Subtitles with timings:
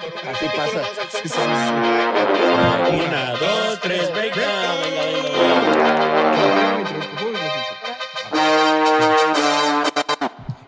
[0.00, 0.82] Así pasa.
[1.10, 1.40] Sí, sí, sí.
[2.96, 4.72] Una, dos, tres, venga.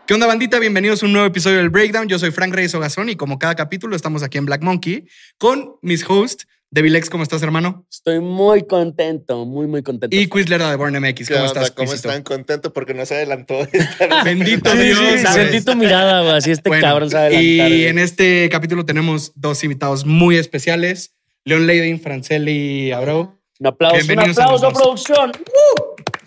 [0.07, 0.59] ¿Qué onda, bandita?
[0.59, 2.07] Bienvenidos a un nuevo episodio del Breakdown.
[2.09, 5.77] Yo soy Frank Reyes Ogazón y como cada capítulo estamos aquí en Black Monkey con
[5.81, 6.47] mis hosts.
[6.75, 7.87] Devilex, ¿cómo estás, hermano?
[7.89, 10.17] Estoy muy contento, muy, muy contento.
[10.17, 11.61] Y Quizler de Born MX, ¿Qué ¿cómo onda?
[11.61, 12.09] estás, ¿Cómo Quizito?
[12.09, 12.25] están?
[12.25, 13.61] Contentos porque no se adelantó.
[13.73, 14.99] esta- Bendito Sí, Dios.
[14.99, 16.35] sí, sentí tu mirada, güey.
[16.35, 17.45] Así este Bueno, cabrón sabe adelantar.
[17.45, 17.87] Y güey.
[17.87, 21.15] en este capítulo tenemos dos invitados muy especiales.
[21.45, 23.39] Leon Leiden, Franceli Abreu.
[23.61, 24.83] Un aplauso, un Bienvenidos a aplauso, dos.
[24.83, 25.33] producción.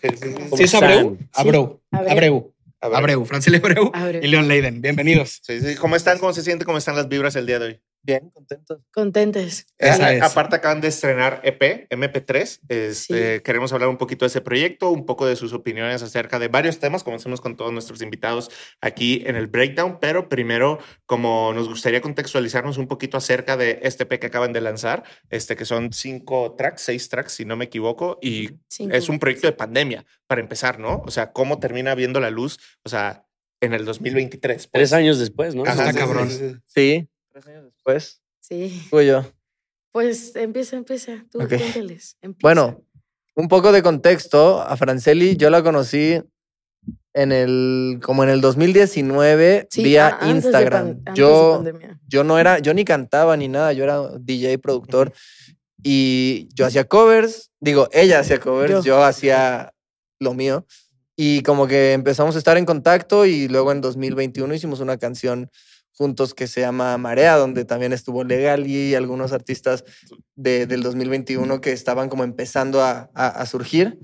[0.02, 0.44] Sí, sí, sí.
[0.56, 1.18] ¿Sí es Abreu?
[1.34, 1.82] Abreu.
[1.92, 2.10] Abreu.
[2.10, 2.54] Abreu.
[2.80, 2.98] A.
[3.00, 3.26] Abreu.
[3.26, 4.24] Franceli Abreu Abreu.
[4.24, 4.82] y Leon Leiden.
[4.82, 5.42] Bienvenidos.
[5.44, 5.76] Sí, sí.
[5.76, 6.20] ¿Cómo están?
[6.20, 6.64] ¿Cómo se siente?
[6.64, 7.80] ¿Cómo están las vibras el día de hoy?
[8.04, 8.82] Bien, contento.
[8.94, 9.68] Contentes.
[9.78, 10.22] Esa es.
[10.22, 12.62] Aparte acaban de estrenar EP, MP3.
[12.70, 12.94] Este,
[13.38, 13.44] Sí.
[13.44, 16.80] Queremos hablar un poquito de ese proyecto, un poco de sus opiniones acerca de varios
[16.80, 20.00] temas, como hacemos con todos nuestros invitados aquí en el Breakdown.
[20.00, 24.62] Pero primero, como nos gustaría contextualizarnos un poquito acerca de este EP que acaban de
[24.62, 28.96] lanzar, este, que son cinco tracks, seis tracks, si no me equivoco, y Cinco.
[28.96, 31.02] es un proyecto de pandemia, para empezar, ¿no?
[31.06, 32.58] O sea, ¿cómo termina viendo la luz?
[32.84, 33.26] O sea,
[33.62, 34.68] en el 2023.
[34.68, 34.72] pues.
[34.72, 35.64] Tres años después, ¿no?
[35.64, 35.74] Ajá.
[35.74, 36.30] está sí, cabrón.
[36.30, 36.56] sí, sí.
[36.68, 37.10] Sí,
[37.42, 38.22] tres años después.
[38.40, 38.86] Sí.
[38.90, 39.24] Fui yo.
[39.92, 41.24] Pues empieza, empieza.
[41.32, 41.50] Tú Ok.
[41.50, 42.18] cuéntales.
[42.22, 42.42] Empieza.
[42.42, 42.84] Bueno,
[43.36, 44.62] un poco de contexto.
[44.62, 46.20] A Franceli yo la conocí
[47.14, 51.04] en el, como en el 2019 Sí, vía a- Instagram.
[51.04, 51.64] pan- yo,
[52.08, 55.14] yo no era, yo ni cantaba ni nada, yo era DJ productor
[55.84, 58.82] y yo hacía covers, digo, ella hacía covers, Yo.
[58.84, 59.74] yo, hacía
[60.20, 60.66] lo mío
[61.16, 65.50] y como que empezamos a estar en contacto y luego en 2021 hicimos una canción
[65.98, 69.84] juntos que se llama Marea, donde también estuvo Legal y algunos artistas
[70.36, 74.00] de- del 2021 que estaban como empezando a, a- a surgir.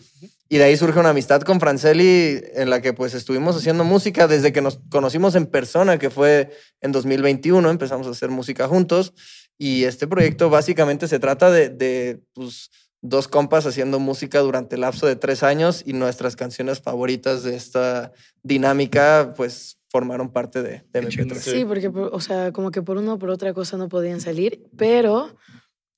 [0.50, 4.28] Y de ahí surge una amistad con Franceli en la que pues estuvimos haciendo música
[4.28, 9.14] desde que nos conocimos en persona, que fue en 2021, empezamos a hacer música juntos.
[9.58, 12.70] Y este proyecto básicamente se trata de, de pues,
[13.02, 17.56] dos compas haciendo música durante el lapso de tres años y nuestras canciones favoritas de
[17.56, 18.12] esta
[18.44, 21.26] dinámica pues formaron parte de, de Qué chido.
[21.28, 21.36] MP3.
[21.40, 24.20] Sí, porque, por- o sea, como que por una o por otra cosa no podían
[24.22, 25.36] salir, pero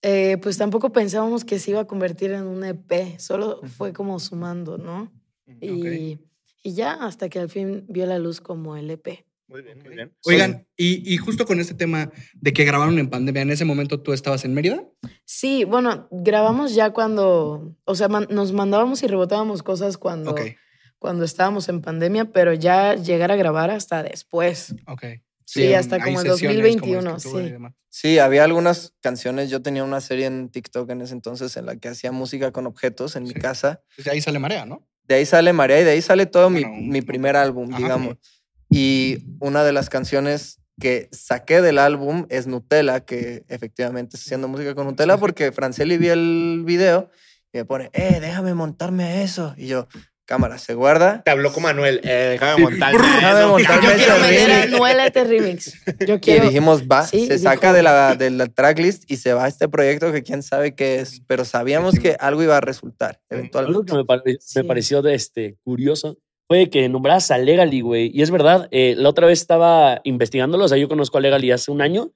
[0.02, 4.20] eh, pues tampoco pensábamos que se iba a convertir en un EP, solo fue como
[4.20, 5.14] sumando, ¿no?
[5.62, 6.20] Y,
[6.62, 9.26] y ya hasta que al fin vio la luz como el EP.
[9.48, 10.12] Muy bien, muy bien.
[10.26, 14.02] Oigan, y, y justo con este tema de que grabaron en pandemia, ¿en ese momento
[14.02, 14.84] tú estabas en Mérida?
[15.24, 20.42] Sí, bueno, grabamos ya cuando, o sea, man- nos mandábamos y rebotábamos cosas cuando, Ok,
[21.00, 24.76] cuando estábamos en pandemia, pero ya llegar a grabar hasta después.
[24.88, 25.04] ok.
[25.48, 27.76] Sí, hasta hay como el sesiones 2021, escritura y sí.
[27.90, 29.50] Sí, había algunas canciones.
[29.52, 32.66] Yo tenía una serie en TikTok en ese entonces en la que hacía música con
[32.66, 33.36] objetos en mi Sí.
[33.36, 33.84] casa.
[33.96, 34.88] Pues de ahí sale marea, ¿no?
[35.04, 37.70] De ahí sale María y de ahí sale todo mi, Bueno, un- mi primer álbum,
[37.70, 37.78] Ajá.
[37.78, 38.16] digamos.
[38.72, 44.48] Y una de las canciones que saqué del álbum es Nutella, que efectivamente estoy haciendo
[44.48, 47.12] música con Nutella porque Franceli vi el video
[47.54, 49.54] y me pone, eh, déjame montarme a eso.
[49.58, 49.88] Y yo,
[50.26, 51.22] cámara, se guarda.
[51.24, 52.02] Te habló con Manuel.
[52.04, 53.00] Eh, déjame montarme.
[53.00, 54.66] Déjame montarme Yo quiero meter a.
[54.78, 55.74] Noel a este remix.
[56.08, 56.46] Yo Y quiero.
[56.46, 59.48] dijimos, va, Sí, se dijo- saca de la, de la tracklist y se va a
[59.48, 63.40] este proyecto que quién sabe qué es, pero sabíamos que algo iba a resultar Algo
[63.40, 63.92] eventualmente.
[63.92, 64.60] que me, pare- Sí.
[64.60, 68.12] me pareció de este, curioso fue que nombraras a Legally, güey.
[68.14, 71.50] Y es verdad, eh, la otra vez estaba investigándolo, o sea, yo conozco a Legally
[71.52, 72.12] hace un año,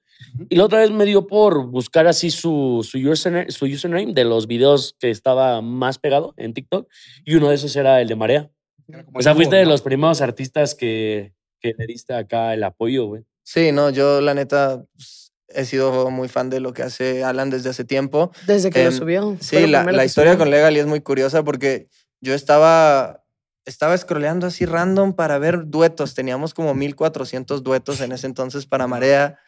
[0.48, 4.24] y la otra vez me dio por buscar así su, su, username, su username de
[4.24, 6.88] los videos que estaba más pegado en TikTok,
[7.24, 8.50] y uno de esos era el de Marea.
[8.88, 12.62] Era como O sea, fuiste de los primeros artistas que, que le diste acá el
[12.64, 13.22] apoyo, güey.
[13.42, 17.50] Sí, no, yo la neta pues, he sido muy fan de lo que hace Alan
[17.50, 18.30] desde hace tiempo.
[18.46, 19.36] Desde que Em, lo subió.
[19.40, 20.44] fue Sí, la, la historia subió.
[20.44, 21.88] con Legally es muy curiosa porque
[22.20, 23.24] yo estaba,
[23.64, 26.14] estaba scrolleando así random para ver duetos.
[26.14, 29.38] Teníamos como 1400 duetos en ese entonces para Marea,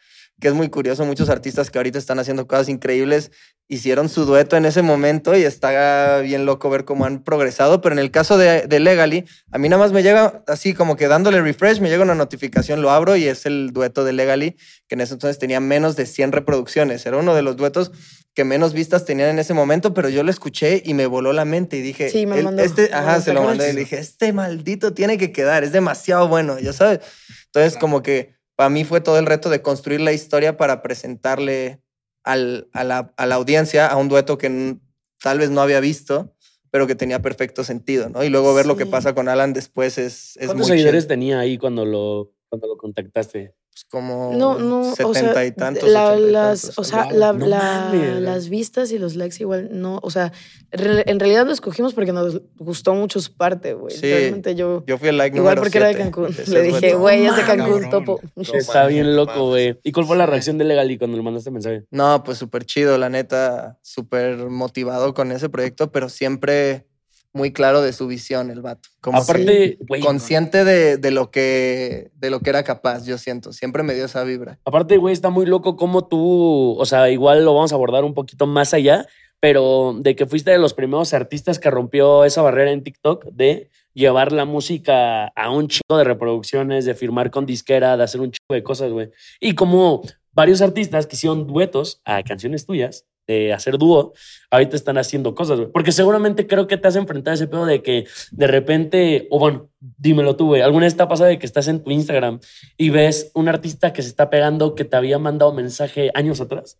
[0.41, 1.04] que es muy curioso.
[1.04, 3.31] Muchos artistas que ahorita están haciendo cosas increíbles
[3.69, 7.81] hicieron su dueto en ese momento y está bien loco ver cómo han progresado.
[7.81, 10.97] Pero en el caso de, de Legally, a mí nada más me llega así como
[10.97, 14.56] que dándole refresh, me llega una notificación, lo abro y es el dueto de Legally,
[14.88, 17.06] que en ese entonces tenía menos de 100 reproducciones.
[17.06, 17.93] Era uno de los duetos
[18.35, 21.44] que menos vistas tenían en ese momento, pero yo lo escuché y me voló la
[21.44, 22.62] mente y dije, Sí, me lo "El- mandó.
[22.64, 25.73] este, Me ajá, lo se lo mandé y dije, este maldito tiene que quedar, es
[25.73, 27.00] demasiado bueno, ya sabes.
[27.46, 31.82] Entonces, como que para mí fue todo el reto de construir la historia para presentarle
[32.23, 34.76] al- a, la, a la audiencia a un dueto que
[35.20, 36.37] tal vez no había visto,
[36.70, 38.23] pero que tenía perfecto sentido, ¿no?
[38.23, 41.09] Y luego ver lo que pasa con Alan después es, es ¿Cuántos muy seguidores chido.
[41.09, 43.53] tenía ahí cuando lo, cuando lo contactaste?
[43.73, 46.85] Pues, como No, no, o setenta sea, y tantos, la- ochenta y las, tantos, o
[46.85, 47.19] sea, algo.
[47.19, 47.59] la- No la-
[47.91, 48.21] mames.
[48.21, 50.31] las vistas y los likes igual no, o sea,
[50.71, 53.97] re- en realidad lo escogimos porque nos gustó mucho su parte, güey.
[53.97, 54.11] Sí.
[54.13, 57.35] Realmente yo, Yo fui el like igual porque era de Cancún, le dije, güey, es
[57.37, 57.91] de Cancún, cabrón.
[57.91, 58.21] topo.
[58.55, 59.79] Está bien loco, güey.
[59.83, 61.85] ¿Y cuál fue la reacción de Legali cuando le mandaste mensaje?
[61.91, 66.87] No, pues súper chido, la neta, súper motivado con ese proyecto, pero siempre
[67.32, 68.88] muy claro de su visión, el vato.
[69.00, 70.00] Como Aparte, güey.
[70.00, 73.52] consciente de, de lo que, de lo que era capaz, yo siento.
[73.52, 74.58] Siempre me dio esa vibra.
[74.64, 78.14] Aparte, güey, está muy loco cómo tú, o sea, igual lo vamos a abordar un
[78.14, 79.06] poquito más allá,
[79.40, 83.70] pero de que fuiste de los primeros artistas que rompió esa barrera en TikTok de
[83.94, 88.31] llevar la música a un chico de reproducciones, de firmar con disquera, de hacer un
[88.31, 89.11] chico de cosas, güey.
[89.40, 90.02] Y como
[90.32, 94.13] varios artistas que hicieron duetos a canciones tuyas, de hacer dúo,
[94.51, 95.71] ahorita están haciendo cosas, güey.
[95.71, 99.39] Porque seguramente creo que te has enfrentado a ese pedo de que de repente, o
[99.39, 102.41] bueno, dímelo tú, güey, ¿alguna vez te ha pasado de que estás en tu Instagram
[102.77, 106.79] y ves un artista que se está pegando que te había mandado mensaje años atrás?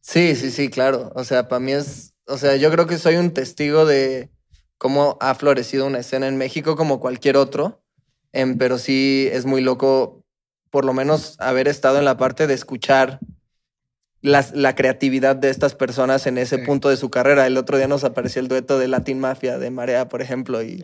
[0.00, 1.12] Sí, sí, sí, claro.
[1.14, 4.30] O sea, para mí es, o sea, yo creo que soy un testigo de
[4.78, 7.82] cómo ha florecido una escena en México como cualquier otro,
[8.32, 10.24] em, pero sí es muy loco,
[10.70, 13.18] por lo menos haber estado en la parte de escuchar
[14.22, 16.62] las- la creatividad de estas personas en ese Sí.
[16.64, 17.46] punto de su carrera.
[17.46, 20.82] El otro día nos apareció el dueto de Latin Mafia de Marea, por ejemplo, y,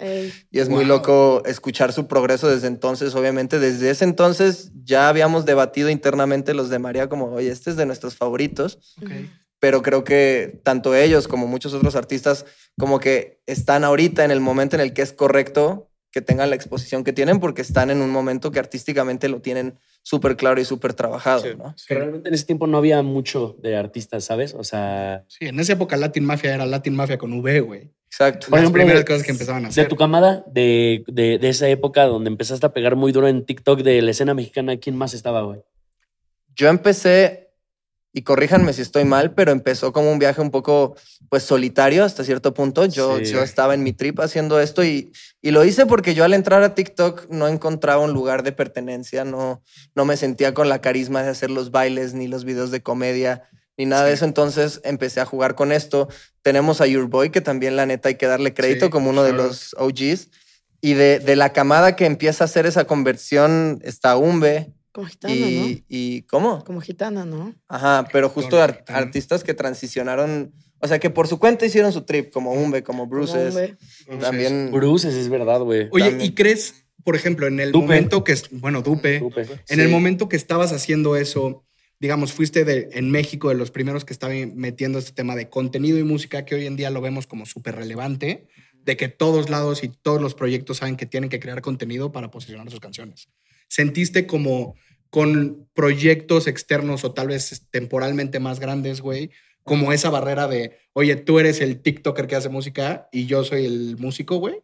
[0.50, 3.14] y es muy loco escuchar su progreso desde entonces.
[3.14, 7.76] Obviamente, desde ese entonces ya habíamos debatido internamente los de Marea como, oye, este es
[7.76, 8.78] de nuestros favoritos
[9.58, 12.46] pero creo que tanto ellos como muchos otros artistas
[12.76, 16.56] como que están ahorita en el momento en el que es correcto que tengan la
[16.56, 20.64] exposición que tienen porque están en un momento que artísticamente lo tienen súper claro y
[20.64, 21.48] súper trabajado, Sí.
[21.56, 21.74] ¿no?
[21.86, 24.54] Que realmente en ese tiempo no había mucho de artistas, ¿sabes?
[24.54, 27.90] O sea, Sí, en esa época Latin Mafia era Latin Mafia con V, güey.
[28.06, 28.48] Exacto.
[28.50, 29.88] Por Las ejemplo, primeras de- cosas que empezaban a de hacer.
[29.88, 33.80] tu camada, de, de, de esa época donde empezaste a pegar muy duro en TikTok
[33.80, 35.60] de la escena mexicana, ¿quién más estaba, güey?
[36.54, 37.41] Yo empecé,
[38.12, 40.94] y corríjanme si estoy mal, pero empezó como un viaje un poco
[41.30, 42.84] pues solitario hasta cierto punto.
[42.84, 43.24] Yo, Sí.
[43.32, 46.62] yo estaba en mi trip haciendo esto y, y lo hice porque yo al entrar
[46.62, 49.62] a TikTok no encontraba un lugar de pertenencia, no,
[49.94, 53.44] no me sentía con la carisma de hacer los bailes ni los videos de comedia
[53.78, 54.26] ni nada de eso.
[54.26, 56.08] Entonces empecé a jugar con esto.
[56.42, 59.22] Tenemos a Your Boy, que también la neta hay que darle crédito Sí, como uno
[59.22, 60.28] de los OGs.
[60.82, 64.72] Y de, de la camada que empieza a hacer esa conversión está Umbe.
[64.92, 65.84] Como gitana, Y, ¿no?
[65.88, 66.62] y ¿cómo?
[66.64, 67.54] Como gitana, ¿no?
[67.68, 72.30] Ajá, pero justo artistas que transicionaron, o sea, que por su cuenta hicieron su trip,
[72.32, 73.54] como Umbe, como Bruces.
[74.20, 74.70] También.
[74.72, 75.88] Bruces, es verdad, güey.
[75.92, 76.30] Oye, También.
[76.30, 77.86] ¿y crees, por ejemplo, en el Dupe.
[77.86, 79.22] momento que, es- bueno, Dupe,
[79.68, 81.64] en el momento que estabas haciendo eso,
[81.98, 85.98] digamos, fuiste de, en México de los primeros que estaban metiendo este tema de contenido
[85.98, 89.84] y música, que hoy en día lo vemos como súper relevante, de que todos lados
[89.84, 93.28] y todos los proyectos saben que tienen que crear contenido para posicionar sus canciones.
[93.72, 94.74] ¿Sentiste como
[95.08, 99.30] con proyectos externos o tal vez temporalmente más grandes, güey,
[99.62, 103.64] como esa barrera de, oye, tú eres el TikToker que hace música y yo soy
[103.64, 104.56] el músico, güey?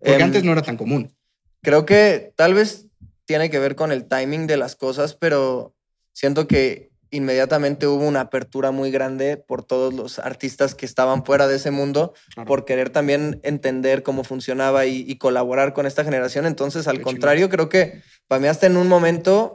[0.00, 1.14] Porque Em, antes no era tan común.
[1.62, 2.88] Creo que tal vez
[3.26, 5.76] tiene que ver con el timing de las cosas, pero
[6.12, 11.46] siento que inmediatamente hubo una apertura muy grande por todos los artistas que estaban fuera
[11.46, 12.46] de ese mundo, Claro.
[12.46, 16.46] por querer también entender cómo funcionaba y, y colaborar con esta generación.
[16.46, 19.54] Entonces, al Qué contrario, creo que para mí hasta en un momento,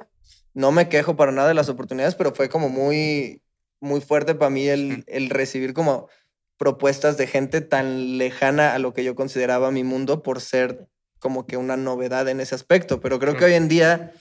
[0.53, 3.41] no me quejo para nada de las oportunidades, pero fue como muy,
[3.79, 6.07] muy fuerte para mí el, el recibir como
[6.57, 10.87] propuestas de gente tan lejana a lo que yo consideraba mi mundo por ser
[11.19, 12.99] como que una novedad en ese aspecto.
[12.99, 14.11] Pero creo que hoy en día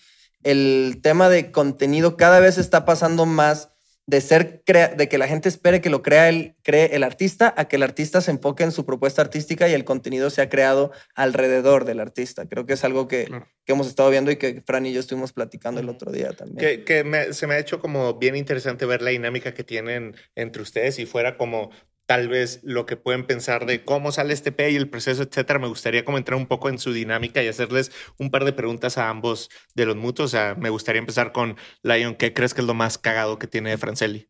[0.45, 3.71] el tema de contenido cada vez está pasando más
[4.05, 7.55] de ser crea- de que la gente espere que lo crea el, cree el artista
[7.57, 10.49] a que el artista se enfoque en su propuesta artística y el contenido se ha
[10.49, 12.47] creado alrededor del artista.
[12.49, 13.47] Creo que es algo que, Claro.
[13.65, 16.59] que hemos estado viendo y que Fran y yo estuvimos platicando el otro día también.
[16.59, 20.17] Que, que me- se me ha hecho como bien interesante ver la dinámica que tienen
[20.35, 21.71] entre ustedes y fuera como
[22.13, 25.59] tal vez lo que pueden pensar de cómo sale este P y el proceso, etcétera.
[25.59, 28.99] Me gustaría como entrar un poco en su dinámica y hacerles un par de preguntas
[28.99, 30.29] a ambos de los mutuos.
[30.29, 32.15] O sea, me gustaría empezar con Lion.
[32.15, 34.29] ¿Qué crees que es lo más cagado que tiene Franceli?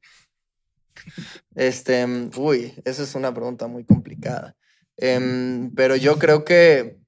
[1.57, 4.55] Este, uy, esa es una pregunta muy complicada.
[4.97, 6.99] Em, pero yo creo que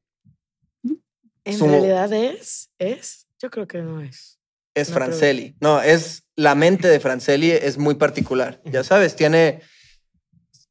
[1.44, 4.40] En realidad es, es, yo creo que no es.
[4.74, 5.56] es No, Franceli.
[5.60, 8.60] No, es la mente de Franceli es muy particular.
[8.64, 9.62] Ya sabes, tiene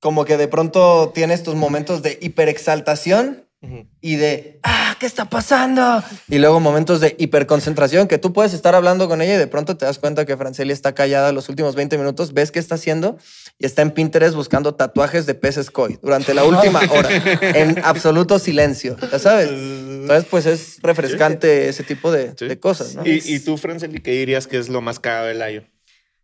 [0.04, 3.88] como que de pronto tiene estos momentos de hiperexaltación Ujú.
[4.02, 6.04] y de, ah, ¿qué está pasando?
[6.28, 9.78] Y luego momentos de hiperconcentración que tú puedes estar hablando con ella y de pronto
[9.78, 13.18] te das cuenta que Franceli está callada los últimos 20 minutos, ves qué está haciendo
[13.58, 17.10] y está en Pinterest buscando tatuajes de peces koi durante la última hora,
[17.42, 19.50] en absoluto silencio, ¿ya sabes?
[19.52, 22.46] Entonces, pues es refrescante ese tipo de, Sí.
[22.46, 23.06] de cosas, ¿no?
[23.08, 25.64] ¿Y, y tú, Franceli, qué dirías que es lo más cagado del año?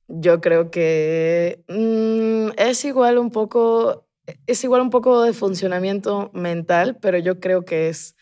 [0.09, 4.07] Yo creo que mm, es igual un poco,
[4.47, 8.15] es igual un poco de funcionamiento mental, pero yo creo que es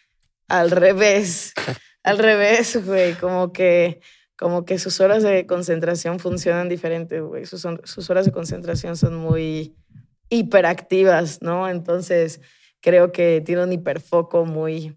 [0.49, 1.53] al revés,
[2.03, 4.01] al revés, güey, como que,
[4.37, 9.15] como que sus horas de concentración funcionan diferente, güey, sus, sus horas de concentración son
[9.15, 9.77] muy
[10.29, 11.69] hiperactivas, ¿no?
[11.69, 12.41] Entonces
[12.81, 14.93] creo que tiene un hiperfoco muy,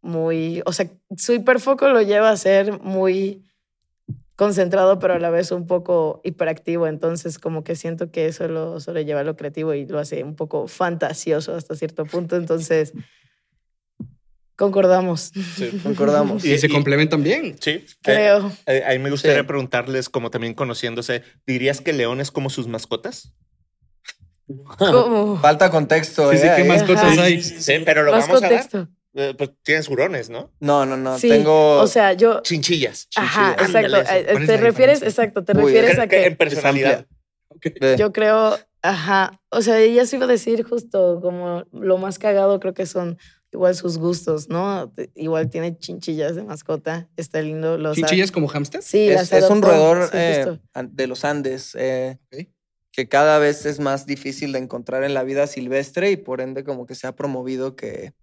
[0.00, 3.44] muy, o sea, su hiperfoco lo lleva a ser muy
[4.42, 6.86] concentrado, pero a la vez un poco hiperactivo.
[6.86, 10.34] Entonces, como que siento que eso lo sobrelleva a lo creativo y lo hace un
[10.34, 12.36] poco fantasioso hasta cierto punto.
[12.36, 12.92] Entonces,
[14.56, 15.30] concordamos.
[15.56, 15.80] Sí.
[15.82, 16.44] Concordamos.
[16.44, 17.56] Y se complementan bien.
[17.60, 17.84] Sí.
[18.02, 18.48] Creo.
[18.66, 19.46] Eh, eh, ahí me gustaría Sí.
[19.46, 23.32] preguntarles, como también conociéndose, ¿dirías que León es como sus mascotas?
[24.78, 25.38] ¿Cómo?
[25.40, 26.30] Falta contexto.
[26.32, 26.52] Sí, sí, ¿eh?
[26.56, 26.68] ¿qué Ahí.
[26.68, 27.22] mascotas Ajá.
[27.22, 27.42] hay?
[27.42, 28.88] Sí, pero lo Más vamos a dar.
[29.14, 30.50] Eh, pues tienes hurones, ¿no?
[30.60, 31.18] No, no, no.
[31.18, 31.78] Sí, Tengo.
[31.80, 32.40] o sea, yo...
[32.40, 33.08] Chinchillas.
[33.16, 33.68] Ajá, Chinchillas.
[33.68, 33.96] exacto.
[33.96, 34.32] Ándale, Eh, eso.
[34.32, 37.06] ¿Cuál es Te refieres, exacto, te Uy, refieres a que en personalidad.
[37.98, 42.58] Yo creo, ajá, o sea, ella se iba a decir justo como lo más cagado
[42.58, 43.18] creo que son
[43.52, 44.92] igual sus gustos, ¿no?
[45.14, 47.76] Igual tiene chinchillas de mascota, está lindo.
[47.76, 48.82] Los ¿Chinchillas como hamster?
[48.82, 50.58] Sí, es, las es un roedor sí, eh,
[50.90, 52.48] de los Andes eh, Ok.
[52.90, 56.64] que cada vez es más difícil de encontrar en la vida silvestre y por ende
[56.64, 58.14] como que se ha promovido que,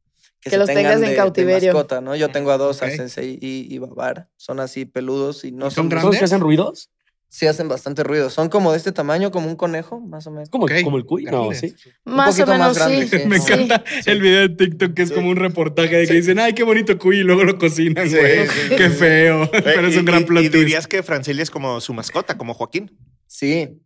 [0.41, 1.73] Que se los tengan tengas en de- de cautiverio.
[1.73, 2.15] mascota, ¿no?
[2.15, 2.91] Yo tengo a dos, a Ok.
[2.91, 4.29] Sensei y, y Babar.
[4.37, 6.01] Son así peludos y no ¿Y son son, grandes?
[6.03, 6.89] ¿Son los que hacen ruidos?
[7.31, 8.31] Sí hacen bastante ruido.
[8.31, 10.49] Son como de este tamaño, como un conejo, más o menos.
[10.49, 11.25] Como, Ok, como el cuy.
[11.25, 11.75] No, sí.
[12.03, 13.19] Más o más menos, grande, sí.
[13.19, 13.27] sí.
[13.27, 13.53] Me sí.
[13.53, 16.63] encanta el video de TikTok que es como un reportaje de que dicen, ay, qué
[16.63, 18.47] bonito cuy, y luego lo cocinan, güey.
[18.47, 18.95] sí, Qué sí.
[18.95, 19.47] feo.
[19.63, 22.97] Pero es un gran plot Y dirías que Franceli es como su mascota, como Joaquín.
[23.27, 23.77] Sí,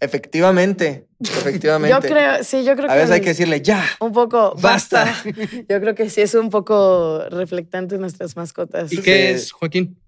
[0.00, 1.94] efectivamente, efectivamente.
[1.94, 3.84] Yo creo, sí, yo creo a que veces hay que decirle ya.
[4.00, 5.04] un poco Basta.
[5.04, 5.30] basta.
[5.68, 8.92] Yo creo que sí es un poco reflectante en nuestras mascotas.
[8.92, 9.34] ¿Y qué Sí.
[9.34, 9.98] es, Joaquín?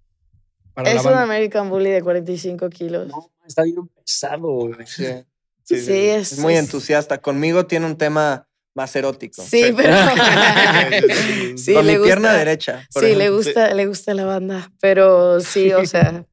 [0.75, 1.13] Para Es un.
[1.15, 3.09] American Bully de 45 kilos.
[3.09, 4.49] No, está bien pesado.
[4.49, 4.75] güey.
[4.87, 5.05] Sí,
[5.65, 5.77] Sí,
[6.09, 7.19] es, es muy es- entusiasta.
[7.19, 9.43] Conmigo tiene un tema más erótico.
[9.43, 9.95] Sí, pero.
[11.57, 12.07] Sí, Con le mi gusta.
[12.15, 12.87] pierna derecha.
[12.91, 14.71] Sí, le gusta, le gusta la banda.
[14.81, 16.25] Pero sí, o sea,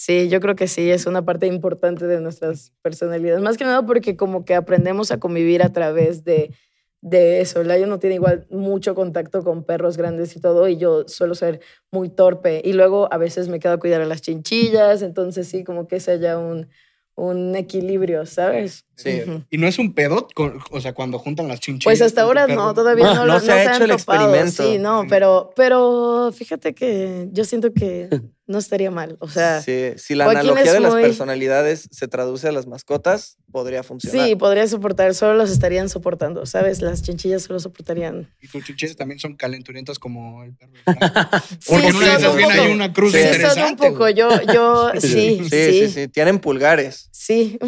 [0.00, 3.42] sí, yo creo que sí, es una parte importante de nuestras personalidades.
[3.42, 6.54] Más que nada porque como que aprendemos a convivir a través de,
[7.00, 7.62] de eso.
[7.64, 11.60] Layo no tiene igual mucho contacto con perros grandes y todo, y yo suelo ser
[11.90, 12.62] muy torpe.
[12.64, 15.96] Y luego a veces me quedo a cuidar a las chinchillas, entonces sí, como que
[15.96, 16.68] es haya un,
[17.16, 18.84] un equilibrio, ¿sabes?
[18.94, 19.22] Sí.
[19.50, 20.28] ¿Y no es un pedo?
[20.70, 21.84] o sea, cuando juntan las chinchillas.
[21.84, 23.96] Pues hasta ahora no, todavía No, no, no lo- se ha no hecho el han
[23.98, 24.20] topado.
[24.22, 24.62] experimento.
[24.62, 28.08] Sí, no, pero, pero fíjate que yo siento que
[28.48, 29.16] no estaría mal.
[29.20, 32.66] O sea, sí, Sí, si la Joaquín analogía de las personalidades se traduce a las
[32.66, 34.36] mascotas, podría funcionar.
[34.38, 36.80] podría soportar, solo los estarían soportando, ¿sabes?
[36.82, 38.32] Las chinchillas solo soportarían.
[38.40, 40.72] Y tus chinchillas también son calenturientas como el perro.
[41.60, 43.90] Sí, Porque esas un bien hay una cruz Sí, Sí, son un interesante.
[43.90, 44.08] poco.
[44.08, 47.08] Yo, yo, sí, sí, sí, sí, sí, Tienen pulgares.
[47.12, 47.58] sí.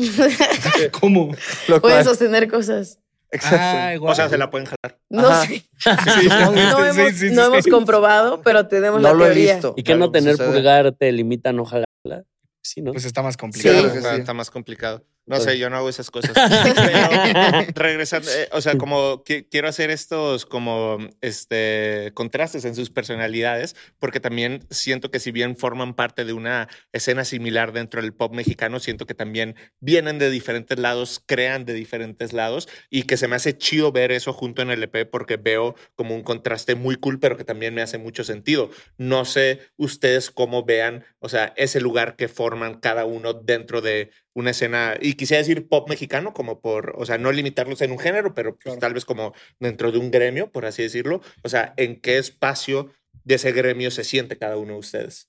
[1.00, 1.34] ¿Cómo?
[1.68, 2.98] Lo Pueden sostener cosas.
[3.32, 3.56] Exacto.
[3.60, 4.98] Ay, O sea, se la pueden jalar.
[5.08, 5.48] No sé.
[5.78, 7.48] Sí, No, sí, hemos, sí, sí, no sí.
[7.52, 9.54] hemos comprobado, pero tenemos No la lo he teoría.
[9.54, 9.74] visto.
[9.76, 10.52] Y que no tener sucede.
[10.52, 12.24] pulgar te limita a no jalarla.
[12.62, 12.92] Sí, ¿no?
[12.92, 13.86] Pues está más Sí, complicado.
[14.16, 15.04] está más complicado.
[15.26, 16.32] No sé, yo no hago esas cosas.
[16.74, 22.90] Pero, regresando, eh, o sea, como qui- quiero hacer estos como este contrastes en sus
[22.90, 28.12] personalidades, porque también siento que si bien forman parte de una escena similar dentro del
[28.12, 33.16] pop mexicano, siento que también vienen de diferentes lados, crean de diferentes lados y que
[33.16, 36.74] se me hace chido ver eso junto en el EP porque veo como un contraste
[36.74, 38.70] muy cool, pero que también me hace mucho sentido.
[38.98, 44.10] No sé ustedes cómo vean, o sea, ese lugar que forman cada uno dentro de
[44.34, 47.98] una escena, y quisiera decir pop mexicano, como por, o sea, no limitarlos en un
[47.98, 48.78] género, pero pues, Claro.
[48.80, 51.20] tal vez como dentro de un gremio, por así decirlo.
[51.42, 52.92] O sea, ¿en qué espacio
[53.24, 55.28] de ese gremio se siente cada uno de ustedes?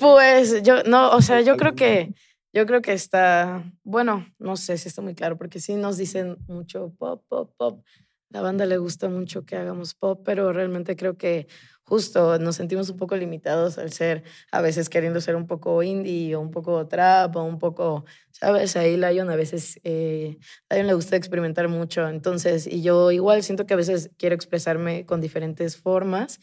[0.00, 2.12] Pues yo, no, o sea, yo creo que,
[2.52, 6.36] yo creo que está, bueno, no sé si está muy claro, porque sí nos dicen
[6.48, 7.84] mucho pop, pop, pop.
[8.30, 11.48] La banda le gusta mucho que hagamos pop, pero realmente creo que
[11.90, 16.36] justo nos sentimos un poco limitados al ser, a veces queriendo ser un poco indie
[16.36, 18.76] o un poco trap o un poco, ¿sabes?
[18.76, 23.42] Ahí Lion a veces, eh, a Lion le gusta experimentar mucho, entonces, y yo igual
[23.42, 26.38] siento que a veces quiero expresarme con diferentes formas.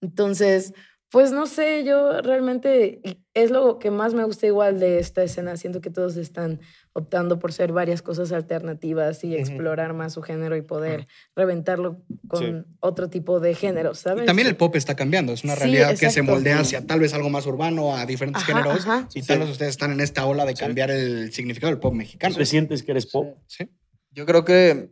[0.00, 0.72] Entonces,
[1.16, 3.00] Pues no sé, yo realmente
[3.32, 5.56] es lo que más me gusta igual de esta escena.
[5.56, 6.60] Siento que todos están
[6.92, 12.66] optando por ser varias cosas alternativas y explorar más su género y poder reventarlo con
[12.80, 14.26] otro tipo de género, ¿sabes?
[14.26, 17.30] también el pop está cambiando, es una realidad que se moldea hacia tal vez algo
[17.30, 18.86] más urbano, a diferentes géneros.
[19.14, 22.36] Y tal vez ustedes están en esta ola de cambiar el significado del pop mexicano.
[22.36, 23.38] ¿Te sientes que eres pop?
[23.46, 23.70] Sí.
[24.10, 24.90] Yo creo que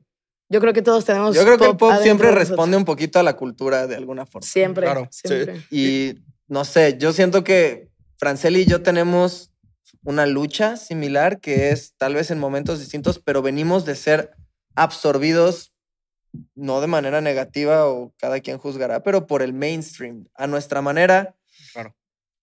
[0.49, 1.35] yo creo que todos tenemos.
[1.35, 4.47] Yo creo que el pop siempre responde un poquito a la cultura de alguna forma.
[4.47, 4.85] Siempre.
[4.85, 5.09] Claro.
[5.11, 5.63] Siempre.
[5.71, 9.53] Y no sé, yo siento que Franceli y yo tenemos
[10.05, 14.33] una lucha similar que es tal vez en momentos distintos, pero venimos de ser
[14.75, 15.73] absorbidos
[16.55, 21.35] no de manera negativa o cada quien juzgará, pero por el mainstream, a nuestra manera.
[21.73, 21.95] Claro.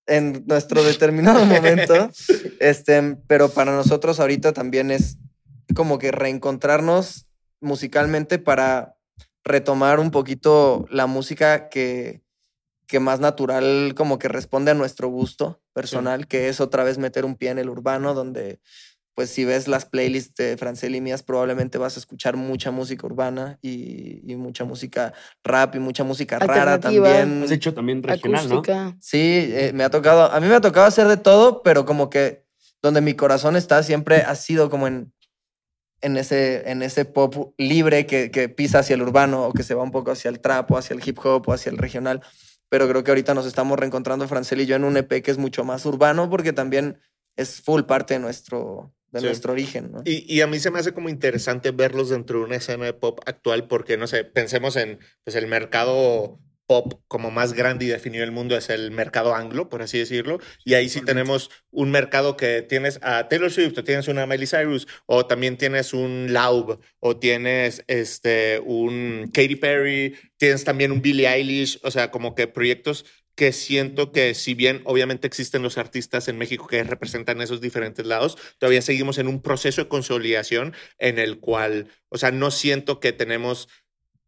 [0.08, 2.10] En nuestro determinado momento.
[2.60, 5.18] este, pero para nosotros ahorita también es
[5.76, 7.28] como que reencontrarnos
[7.62, 8.98] musicalmente para
[9.44, 12.22] retomar un poquito la música que,
[12.88, 17.24] que más natural como que responde a nuestro gusto personal, que es otra vez meter
[17.24, 18.60] un pie en el urbano, donde
[19.14, 23.06] pues si ves las playlists de Francel y mías, probablemente vas a escuchar mucha música
[23.06, 25.14] urbana y, mucha música
[25.44, 27.44] rap y mucha música rara también.
[27.44, 28.64] Has hecho también regional, ¿no?
[29.00, 32.10] Sí, eh, me ha tocado, a mí me ha tocado hacer de todo, pero como
[32.10, 32.46] que
[32.82, 35.14] donde mi corazón está siempre ha sido como en
[36.02, 39.76] en ese, en ese pop libre que, que, pisa hacia el urbano o que se
[39.76, 42.22] va un poco hacia el trap o hacia el hip hop o hacia el regional.
[42.70, 45.38] Pero creo que ahorita nos estamos reencontrando Francel y yo en un EP que es
[45.38, 47.00] mucho más urbano porque también
[47.36, 49.92] es full parte de nuestro, de nuestro origen.
[49.92, 50.02] ¿no?
[50.06, 52.94] Y, y, a mí se me hace como interesante verlos dentro de una escena de
[52.94, 56.40] pop actual porque, no sé, pensemos en pues, el mercado
[56.72, 60.40] pop como más grande y definido el mundo es el mercado anglo, por así decirlo.
[60.64, 64.48] Y ahí sí tenemos un mercado que tienes a Taylor Swift, o tienes una Miley
[64.48, 71.02] Cyrus, o también tienes un Laub, o tienes este, un Katy Perry, tienes también un
[71.02, 73.04] Billie Eilish, o sea, como que proyectos
[73.36, 78.06] que siento que si bien obviamente existen los artistas en México que representan esos diferentes
[78.06, 83.00] lados, todavía seguimos en un proceso de consolidación en el cual, o sea, no siento
[83.00, 83.68] que tenemos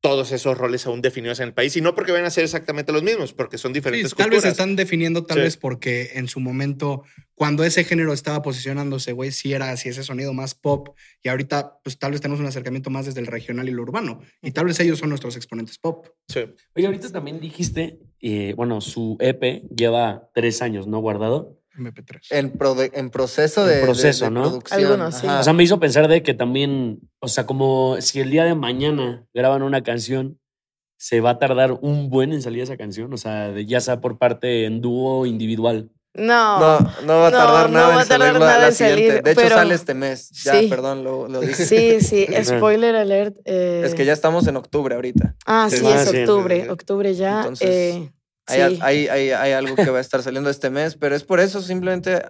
[0.03, 2.91] todos esos roles aún definidos en el país y no porque van a ser exactamente
[2.91, 6.27] los mismos, porque son diferentes sí, Tal vez se están definiendo, tal vez porque en
[6.27, 7.03] su momento,
[7.35, 10.89] cuando ese género estaba posicionándose, güey, sí era así ese sonido más pop
[11.23, 14.19] y ahorita, pues tal vez tenemos un acercamiento más desde el regional y lo urbano
[14.41, 16.05] y tal vez ellos son nuestros exponentes pop.
[16.27, 16.41] Sí.
[16.75, 20.99] Oye, ahorita también dijiste, eh, bueno, su EP lleva tres años, ¿no?
[20.99, 21.62] Guardado.
[21.77, 22.27] MP3.
[22.29, 22.53] En,
[22.93, 24.43] en proceso de, proceso, ¿no?
[24.43, 24.83] producción.
[24.83, 25.27] Algunos, sí.
[25.27, 28.55] O sea, me hizo pensar de que también, o sea, como si el día de
[28.55, 30.39] mañana graban una canción,
[30.97, 33.99] se va a tardar un buen en salir esa canción, o sea, de, ya sea
[33.99, 35.89] por parte en dúo individual.
[36.15, 39.21] No, no, no va a tardar nada en salir la, siguiente.
[39.21, 40.29] de hecho, sale este mes.
[40.43, 41.65] Ya, perdón, lo, lo dije.
[41.65, 43.35] Sí, sí, spoiler alert.
[43.45, 43.81] Eh...
[43.83, 45.35] Es que ya estamos en octubre ahorita.
[45.45, 46.69] Ah, sí, es octubre.
[46.69, 47.39] Octubre ya.
[47.39, 48.11] Entonces, eh,
[48.47, 51.39] hay, hay, hay, hay, algo que va a estar saliendo este mes, pero es por
[51.39, 52.21] eso simplemente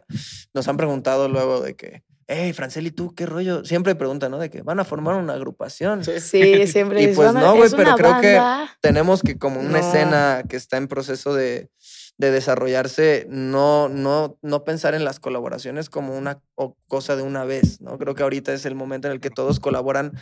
[0.54, 3.66] nos han preguntado luego de que, hey, Franceli, ¿tú qué rollo?
[3.66, 4.40] Siempre preguntan, ¿no?
[4.40, 6.04] De que van a formar una agrupación.
[6.04, 6.20] Sí,
[6.68, 7.02] siempre.
[7.04, 8.40] y pues no, güey, pero creo que
[8.82, 11.70] tenemos que como una escena que está en proceso de,
[12.18, 16.42] de desarrollarse, no, no, no pensar en las colaboraciones como una
[16.88, 17.98] cosa de una vez, ¿no?
[17.98, 20.14] Creo que ahorita es el momento en el que todos colaboran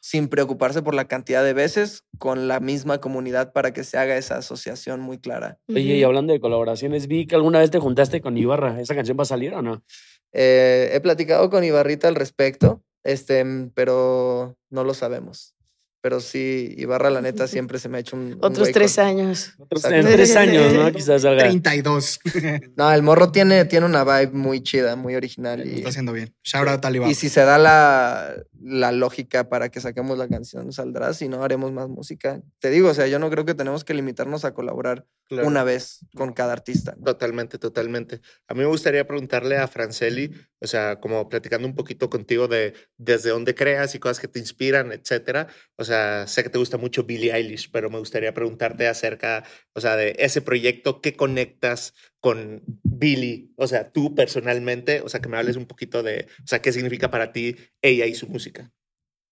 [0.00, 4.16] sin preocuparse por la cantidad de veces con la misma comunidad para que se haga
[4.16, 5.58] esa asociación muy clara.
[5.68, 8.80] Oye, y hablando de colaboraciones, vi que alguna vez te juntaste con Ibarra.
[8.80, 9.84] ¿Esa canción va a salir o no?
[10.32, 15.54] Eh, he platicado con Ibarrita al respecto, este, pero no lo sabemos.
[16.00, 18.38] Pero sí, Ibarra, la neta, siempre se me ha hecho un.
[18.40, 19.54] Otros tres años.
[19.58, 20.92] Otros tres años, ¿no?
[20.92, 21.42] Quizás salga.
[21.42, 22.20] 32.
[22.76, 25.66] no, el morro tiene, tiene una vibe muy chida, muy original.
[25.66, 26.34] Y, está haciendo bien.
[26.44, 27.10] Shout out Talibán.
[27.10, 31.12] Y si se da la, la lógica para que saquemos la canción, saldrá.
[31.14, 32.40] Si no, haremos más música.
[32.60, 36.00] Te digo, o sea, yo no creo que tenemos que limitarnos a colaborar una vez
[36.14, 36.96] con cada artista.
[37.04, 38.20] Totalmente, totalmente.
[38.46, 40.30] A mí me gustaría preguntarle a Franceli,
[40.60, 44.38] o sea, como platicando un poquito contigo de desde dónde creas y cosas que te
[44.38, 45.48] inspiran, etcétera.
[45.76, 49.80] O sea, sé que te gusta mucho Billie Eilish, pero me gustaría preguntarte acerca, o
[49.80, 53.50] sea, de ese proyecto, ¿qué conectas con Billie?
[53.56, 56.72] O sea, tú personalmente, o sea, que me hables un poquito de, o sea, qué
[56.72, 58.70] significa para ti ella y su música.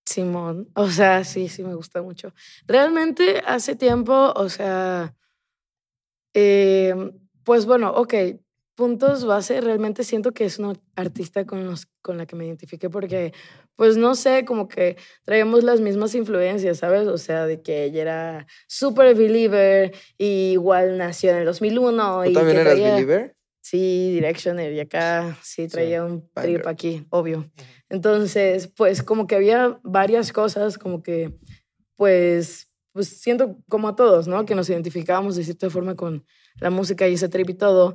[0.05, 2.35] Simón, o sea, sí, sí me gusta mucho.
[2.67, 5.15] Realmente hace tiempo, o sea,
[6.35, 6.95] eh,
[7.45, 8.15] pues bueno, ok,
[8.77, 12.89] puntos base, realmente siento que es una artista con, los, con la que me identifique
[12.91, 13.33] porque,
[13.75, 17.09] pues no sé, como que traemos las mismas influencias, ¿sabes?
[17.09, 22.25] O sea, de que ella era super believer y igual nació en el 2001.
[22.25, 23.35] ¿Tú también eras believer?
[23.63, 27.51] Sí, Directioner y acá sí traía un trip aquí, obvio.
[27.89, 31.33] Entonces, pues como que había varias cosas, como que,
[31.97, 34.47] pues pues siento como a todos, ¿no?
[34.47, 36.25] Que nos identificábamos de cierta forma con
[36.61, 37.95] la música y ese trip y todo.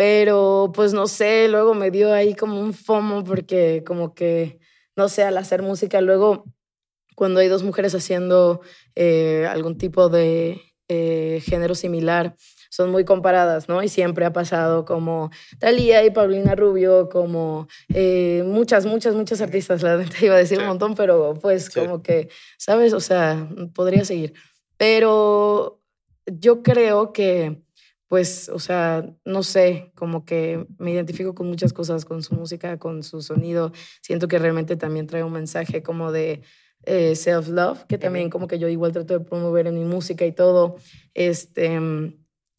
[0.00, 4.58] Pero pues no sé, luego me dio ahí como un fomo porque como que,
[4.96, 6.46] no sé, al hacer música, luego
[7.14, 8.62] cuando hay dos mujeres haciendo
[8.94, 12.34] eh, algún tipo de eh, género similar,
[12.70, 13.82] son muy comparadas, ¿no?
[13.82, 19.82] Y siempre ha pasado como Talía y Paulina Rubio, como eh, muchas, muchas, muchas artistas,
[19.82, 22.94] la gente iba a decir un montón, pero pues como que, ¿sabes?
[22.94, 24.32] O sea, podría seguir.
[24.78, 25.82] Pero
[26.24, 27.62] yo creo que,
[28.10, 32.76] pues, o sea, no sé, como que me identifico con muchas cosas, con su música,
[32.76, 33.70] con su sonido.
[34.02, 36.42] Siento que realmente también trae un mensaje como de
[36.86, 40.32] eh, self-love, que también como que yo igual trato de promover en mi música y
[40.32, 40.74] todo.
[41.14, 41.78] Este,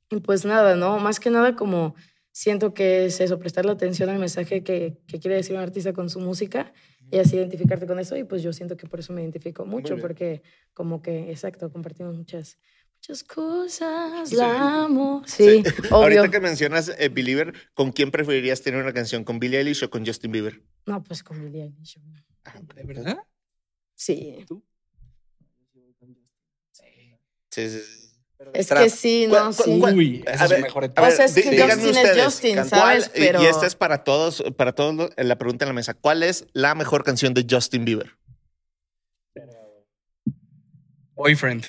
[0.09, 0.99] y pues nada, ¿no?
[0.99, 1.95] Más que nada como
[2.31, 6.09] siento que es eso, prestarle atención al mensaje que, que quiere decir un artista con
[6.09, 6.71] su música
[7.11, 8.15] y así identificarte con eso.
[8.15, 12.15] Y pues yo siento que por eso me identifico mucho, porque como que, exacto, compartimos
[12.15, 12.57] muchas,
[13.01, 15.23] muchas cosas, la amo.
[15.25, 15.95] Sí, obvio.
[15.95, 19.23] Ahorita que mencionas eh, Believer, ¿con quién preferirías tener una canción?
[19.23, 20.61] ¿Con Billie Eilish o con Justin Bieber?
[20.85, 21.97] No, pues con Billie Eilish.
[22.75, 23.17] ¿De verdad?
[23.95, 24.45] Sí.
[27.49, 28.07] Sí, sí, sí.
[28.53, 28.83] Es Trap.
[28.83, 29.97] que sí, no, ¿Cuál- cuál- sí.
[29.99, 31.01] Uy, A esa es ver, mejor a etapa.
[31.07, 33.11] ver, O sea, es que Justin es Justin, ¿cuál- ¿sabes?
[33.15, 35.93] y- Pero- Y esta es para todos, para todos la pregunta en la mesa.
[35.95, 38.15] ¿Cuál es la mejor canción de Justin Bieber?
[41.15, 41.65] Boyfriend.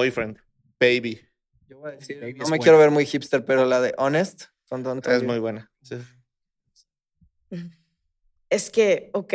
[0.00, 0.36] Boyfriend,
[0.78, 1.22] Baby.
[1.68, 2.62] Yo voy a decir, Baby no es me buena.
[2.62, 5.72] quiero ver muy hipster, pero la de Honest con Don Es muy buena.
[5.82, 5.96] Sí.
[8.50, 9.34] Es que, ok,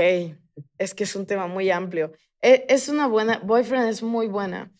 [0.77, 2.13] es que es un tema muy amplio.
[2.41, 4.71] E- Es una buena, Boyfriend es muy buena.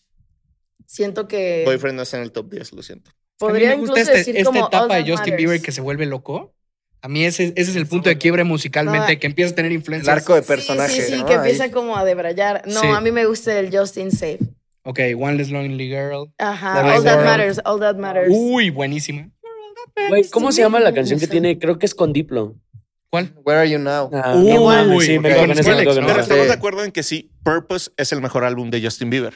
[0.86, 3.10] Siento que Boyfriend no está en el top 10, lo siento.
[3.38, 5.72] podría a mí me incluso gusta este- decir esta como etapa de Justin Bieber que
[5.72, 6.54] se vuelve loco.
[7.02, 9.72] A mí ese, ese es el punto de quiebre musicalmente, No, que empieza a tener
[9.72, 10.16] El influencias.
[10.16, 10.92] arco de Sí, personaje.
[11.02, 11.26] Sí, sí, ¿no?
[11.26, 12.62] que empieza como a debrayar.
[12.68, 12.86] No, Sí.
[12.86, 14.38] a mí me gusta el Justin Safe.
[14.84, 16.32] Ok, One Less Lonely Girl.
[16.38, 17.24] Ajá, All That World.
[17.26, 18.28] Matters, All That Matters.
[18.30, 19.30] Uy, buenísima.
[20.08, 21.58] Güey, ¿cómo se llama la canción que tiene?
[21.58, 22.56] Creo que es con Diplo.
[23.10, 23.32] ¿Cuál?
[23.44, 24.10] Where are you now?
[24.12, 25.28] Ah, Uy, no mames, sí, me.
[25.30, 29.34] Pero estamos de acuerdo en que sí, Purpose es el mejor álbum de Justin Bieber.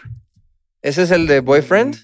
[0.82, 1.96] ¿Ese es el de Boyfriend?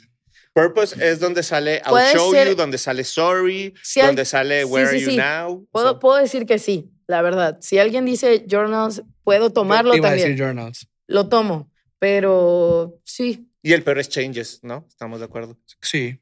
[0.55, 4.97] Purpose es donde sale I'll Show ser- You, donde sale Sorry, donde sale Where sí,
[4.97, 5.17] Are You sí.
[5.17, 5.67] Now.
[5.73, 7.57] Puedo, puedo decir que sí, la verdad.
[7.63, 10.29] Si alguien dice journals, puedo tomarlo Yo te iba a también.
[10.29, 10.89] decir Journals.
[11.07, 11.71] Lo tomo,
[12.03, 13.49] pero sí.
[13.63, 14.85] y el peor es Changes, ¿no?
[14.89, 15.57] Estamos de acuerdo.
[15.81, 16.19] Sí,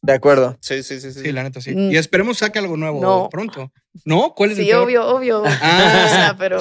[0.00, 0.56] De acuerdo.
[0.60, 1.10] Sí, sí, sí.
[1.12, 1.20] sí.
[1.22, 1.74] sí, la neta sí.
[1.74, 1.90] Mm.
[1.90, 3.28] Y esperemos saque algo nuevo No.
[3.28, 3.72] pronto.
[4.04, 4.32] ¿No?
[4.36, 4.84] ¿Cuál es el Sí, peor?
[4.84, 5.42] obvio, obvio.
[5.44, 6.04] Ah.
[6.06, 6.60] O sea, pero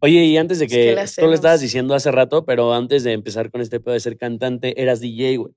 [0.00, 2.74] Oye, y antes de Es que, que le tú lo estabas diciendo hace rato, pero
[2.74, 5.54] antes de empezar con este pedo de ser cantante, eras DJ, güey.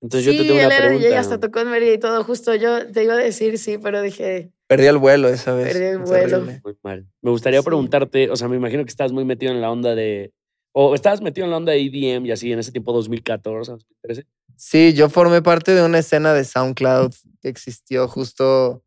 [0.00, 1.08] Entonces sí, yo te tengo él una era pregunta.
[1.08, 2.22] DJ, hasta tocó en Mérida y todo.
[2.24, 5.72] Justo yo te iba a decir sí, pero dije, Perdí el vuelo esa vez.
[5.72, 6.40] Perdí el Es vuelo.
[6.64, 7.06] Muy mal.
[7.22, 7.66] Me gustaría Sí.
[7.66, 10.32] preguntarte, o sea, me imagino que estás muy metido en la onda de.
[10.72, 14.26] O estabas metido en la onda de EDM y así en ese tiempo 2014, 2013.
[14.56, 18.82] Sí, yo formé parte de una escena de SoundCloud que existió justo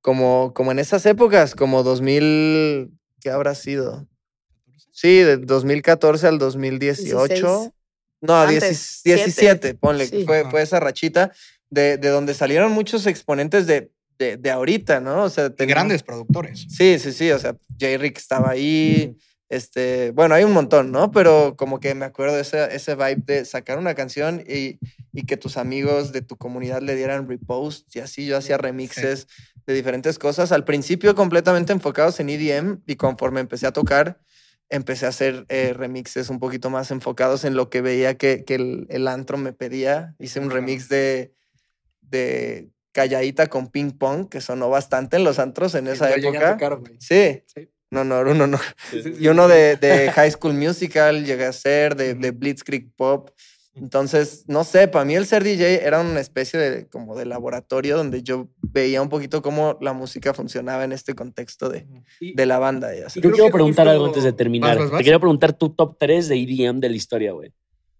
[0.00, 2.90] como, como en esas épocas, como 2000,
[3.20, 4.06] ¿qué habrá sido?
[4.90, 7.28] Sí, de 2014 al 2018.
[7.28, 7.70] 16.
[8.20, 9.24] No, Antes, 10 siete.
[9.24, 10.24] 17, ponle, Sí.
[10.24, 11.32] fue, fue esa rachita
[11.70, 15.24] de, de donde salieron muchos exponentes de, de, de ahorita, ¿no?
[15.24, 16.66] O sea, grandes productores.
[16.68, 19.16] Sí, sí, sí, o sea, J-Rick estaba ahí,
[19.52, 21.10] este, bueno, hay un montón, ¿no?
[21.12, 24.78] Pero como que me acuerdo de ese, ese vibe de sacar una canción y,
[25.12, 29.26] y que tus amigos de tu comunidad le dieran repost y así yo hacía remixes
[29.66, 34.22] de diferentes cosas, al principio completamente enfocados en EDM y conforme empecé a tocar,
[34.70, 38.54] empecé a hacer eh, remixes un poquito más enfocados en lo que veía que, que
[38.54, 40.14] el, el antro me pedía.
[40.18, 41.34] Hice un remix de,
[42.00, 46.52] de Calladita con Ping Pong, que sonó bastante en los antros en esa a época.
[46.52, 46.96] tocar, güey.
[47.00, 47.42] Sí.
[47.92, 47.94] Sí.
[47.94, 48.58] No, no, uno no.
[49.20, 52.30] Y uno de, de High School Musical llegué a ser, de, de.
[52.30, 53.30] Blitzkrieg Pop.
[53.74, 57.96] Entonces, no sé, para mí el ser DJ era una especie de como de laboratorio
[57.96, 61.86] donde yo veía un poquito cómo la música funcionaba en este contexto de,
[62.20, 62.94] de la banda.
[62.94, 63.20] Y así.
[63.22, 64.70] Yo quiero preguntar algo antes de terminar.
[64.70, 64.98] Vas, vas, vas.
[64.98, 67.52] Te quería preguntar tu top 3 de EDM de la historia, güey.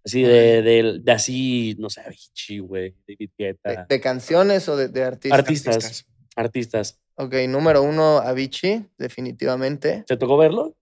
[0.05, 3.87] Así de, de, de así, no sé, Avicii, güey, David De, Guetta.
[3.89, 5.39] de canciones o de, de artistas.
[5.39, 6.07] Artistas.
[6.35, 6.99] Artistas.
[7.17, 10.05] Ok, número uno, Avicii, definitivamente.
[10.07, 10.75] ¿Te tocó verlo?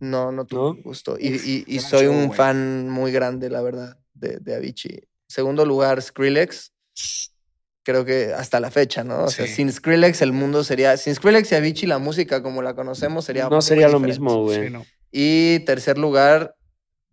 [0.00, 0.82] No, no tuve ¿No?
[0.82, 1.16] gusto.
[1.18, 5.04] Y, y- soy show, un fan muy grande, la verdad, de, de Avicii.
[5.28, 6.72] Segundo lugar, Skrillex.
[7.84, 9.24] Creo que hasta la fecha, ¿no?
[9.24, 10.96] O sea, sin Skrillex el mundo sería...
[10.96, 13.44] Sin Skrillex y Avicii la música como la conocemos sería...
[13.44, 14.66] No muy sería lo mismo, güey.
[14.66, 14.84] Sí, no.
[15.10, 16.54] Y tercer lugar,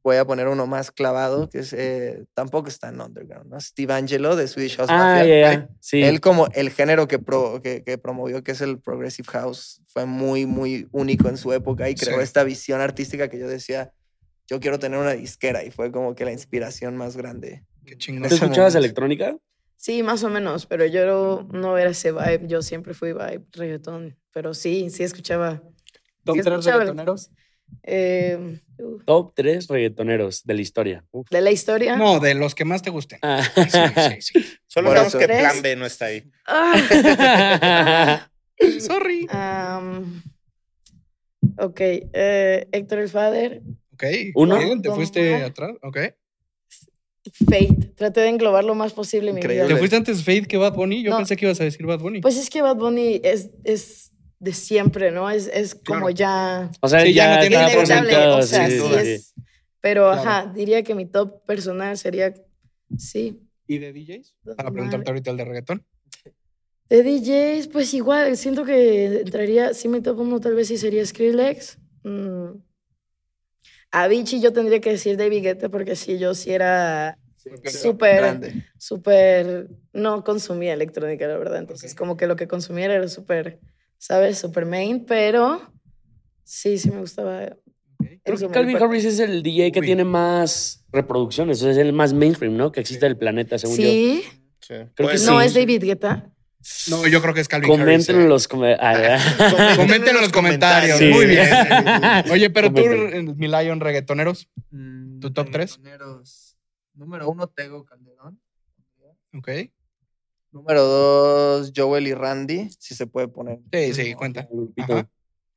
[0.04, 1.74] voy a poner uno más clavado, que es...
[1.74, 3.60] eh, tampoco está en Underground, ¿no?
[3.60, 5.42] Steve Angelo de Swedish House Ah, Mafia.
[5.54, 5.70] ya.
[5.80, 6.02] Sí.
[6.02, 10.06] Él como el género que, pro- que, que promovió, que es el Progressive House, fue
[10.06, 12.24] muy, muy único en su época y creó Sí.
[12.24, 13.92] esta visión artística que yo decía,
[14.48, 17.64] yo quiero tener una disquera y fue como que la inspiración más grande.
[17.86, 18.30] Qué chingón.
[18.30, 18.78] ¿Tú escuchabas momento.
[18.80, 19.38] electrónica?
[19.76, 22.48] Sí, más o menos, pero yo no era ese vibe.
[22.48, 24.18] Yo siempre fui vibe reggaetón.
[24.32, 25.62] Pero sí, sí escuchaba.
[26.24, 27.32] ¿Top Sí, escuchaba- reggaetoneros?
[27.84, 28.38] Eh,
[28.78, 31.06] uh, Top 3 reggaetoneros de la historia.
[31.12, 31.30] Uf.
[31.30, 31.96] de la historia.
[31.96, 33.20] No, de los que más te gusten.
[33.22, 33.44] Ah.
[33.56, 34.46] Sí, sí, sí.
[34.68, 35.18] Solo eso.
[35.20, 35.40] que ¿Tres?
[35.40, 36.24] plan B no está ahí.
[36.46, 38.28] Ah,
[38.80, 39.26] Sorry.
[39.30, 40.22] am,
[41.58, 43.62] ok, eh, Héctor el Father,
[43.94, 44.04] Ok.
[44.36, 44.58] Uno.
[44.58, 45.44] Bien, ¿Te fuiste Omar.
[45.50, 45.72] atrás?
[45.84, 45.98] Ok.
[47.46, 47.92] Fate.
[47.98, 49.64] Traté de englobar lo más posible mi Increíble.
[49.64, 49.78] ¿Te vida.
[49.78, 51.04] fuiste antes Faith que Bad Bunny?
[51.04, 51.18] Yo No.
[51.18, 52.22] pensé que ibas a decir Bad Bunny.
[52.22, 54.09] Pues es que Bad Bunny es, es
[54.40, 55.30] de siempre, ¿no?
[55.30, 56.10] Es, es como Claro.
[56.12, 58.08] ya o sea, Sí, ya ya, no tiene está ningún inevitable.
[58.10, 59.10] presentado, O sea, sí, sí, sí, sí.
[59.12, 59.34] es.
[59.82, 60.22] Pero, Claro.
[60.22, 62.34] ajá, diría que mi top personal sería,
[62.98, 63.42] sí.
[63.68, 64.36] ¿Y de DJs?
[64.58, 65.86] Para preguntarte ahorita el de reggaetón.
[66.90, 71.06] De DJs, pues igual, siento que entraría, sí mi top uno tal vez sí sería
[71.06, 71.78] Skrillex.
[72.04, 72.48] Mm.
[73.92, 77.18] Avicii yo tendría que decir David Guetta porque sí, yo sí era
[77.66, 78.66] súper, Grande.
[78.78, 81.58] súper, no consumía electrónica, la verdad.
[81.60, 83.60] Entonces, como que lo que consumía era súper,
[84.00, 84.40] ¿sabes?
[84.40, 85.62] Súper main, pero
[86.44, 87.56] sí, sí me gustaba.
[88.24, 88.78] Creo que Calvin.
[88.78, 89.86] Harris es el DJ que Uy.
[89.86, 92.72] tiene más reproducciones, o sea, es el más mainstream, ¿no?
[92.72, 93.84] Que existe en el planeta, según yo.
[93.84, 94.24] Sí,
[94.62, 94.74] Sí.
[94.96, 95.46] Que Pues, no sí.
[95.48, 96.32] es David Guetta.
[96.90, 98.10] No, yo creo que es Calvin Comenten Harris.
[98.10, 98.28] en eh.
[98.28, 99.18] los come- ah,
[99.78, 100.98] Comenten en los comentarios.
[101.00, 101.06] Sí.
[101.10, 101.48] Muy bien.
[102.32, 103.30] Oye, pero tú, Comenten.
[103.30, 104.48] en mi Lion reggaetoneros.
[104.72, 105.78] Mm, ¿Tu top tres?
[105.78, 106.58] reggaetoneros.
[106.94, 108.40] Número uno, Tego Calderón.
[109.34, 109.50] Ok.
[110.52, 113.60] Número dos, Joel y Randy, si se puede poner.
[113.72, 114.48] Sí, sí, cuenta.
[114.78, 115.08] Ajá.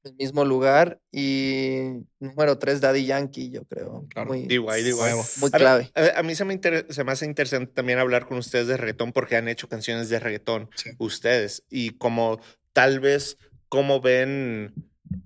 [0.05, 1.01] el mismo lugar.
[1.11, 1.79] Y
[2.21, 4.05] número tres, Daddy Yankee, yo creo.
[4.11, 4.29] Claro.
[4.31, 5.91] Muy, DY, muy A ver, clave.
[5.95, 8.77] A, a mí se me, inter- se me hace interesante también hablar con ustedes de
[8.77, 10.91] reggaetón porque han hecho canciones de reggaetón Sí.
[10.99, 12.41] ustedes y como
[12.73, 14.75] tal vez cómo ven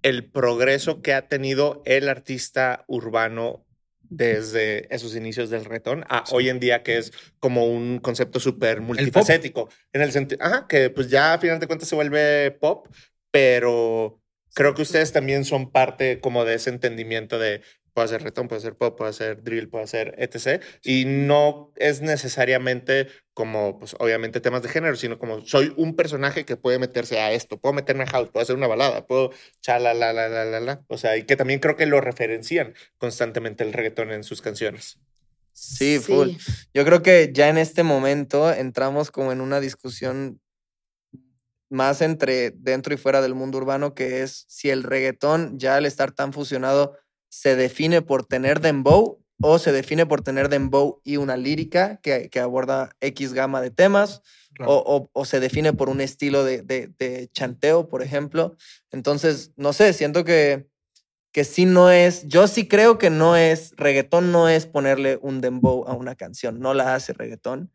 [0.02, 3.65] el progreso que ha tenido el artista urbano
[4.10, 8.80] desde esos inicios del reggaetón a hoy en día que es como un concepto súper
[8.80, 9.68] multifacético.
[9.92, 12.88] En el sentido, ajá, que pues ya a final de cuentas se vuelve pop,
[13.30, 14.20] pero
[14.54, 17.60] creo que ustedes también son parte como de ese entendimiento de
[17.96, 20.62] puede ser reggaetón, puede ser pop, puede ser drill, puede ser etc.
[20.82, 26.44] Y no es necesariamente como, pues obviamente temas de género, sino como soy un personaje
[26.44, 29.30] que puede meterse a esto, puedo meterme a house, puedo hacer una balada, puedo
[29.62, 30.84] chala, la, la, la, la, la.
[30.88, 34.98] O sea, y que también creo que lo referencian constantemente el reggaetón en sus canciones.
[35.54, 36.32] Sí, full.
[36.74, 40.38] Yo creo que ya en este momento entramos como en una discusión
[41.70, 45.86] más entre dentro y fuera del mundo urbano, que es si el reggaetón ya al
[45.86, 46.98] estar tan fusionado
[47.38, 52.30] se define por tener dembow o se define por tener dembow y una lírica que,
[52.30, 54.22] que aborda X gama de temas
[54.54, 54.72] Claro.
[54.72, 58.56] o, o- o se define por un estilo de, de- de chanteo, por ejemplo.
[58.90, 60.66] Entonces, no sé, siento que,
[61.30, 65.42] que sí no es, yo sí creo que no es, reggaetón no es ponerle un
[65.42, 67.70] dembow a una canción, no la hace reggaetón,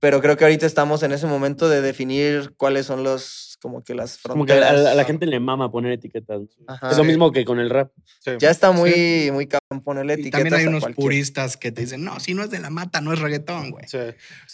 [0.00, 3.94] pero creo que ahorita estamos en ese momento de definir cuáles son los, como que
[3.94, 4.70] las Como que fronteras.
[4.80, 6.42] a, la- a la gente le mama poner etiquetas.
[6.66, 6.90] Ajá.
[6.90, 7.08] Es lo Sí.
[7.08, 7.92] mismo que con el rap.
[8.38, 11.80] Ya está muy, muy cabrón ponerle Y etiquetas también hay unos cualquier- puristas que te
[11.82, 13.86] dicen, no, si no es de la mata, no es reggaetón, güey.
[13.88, 13.98] Sí.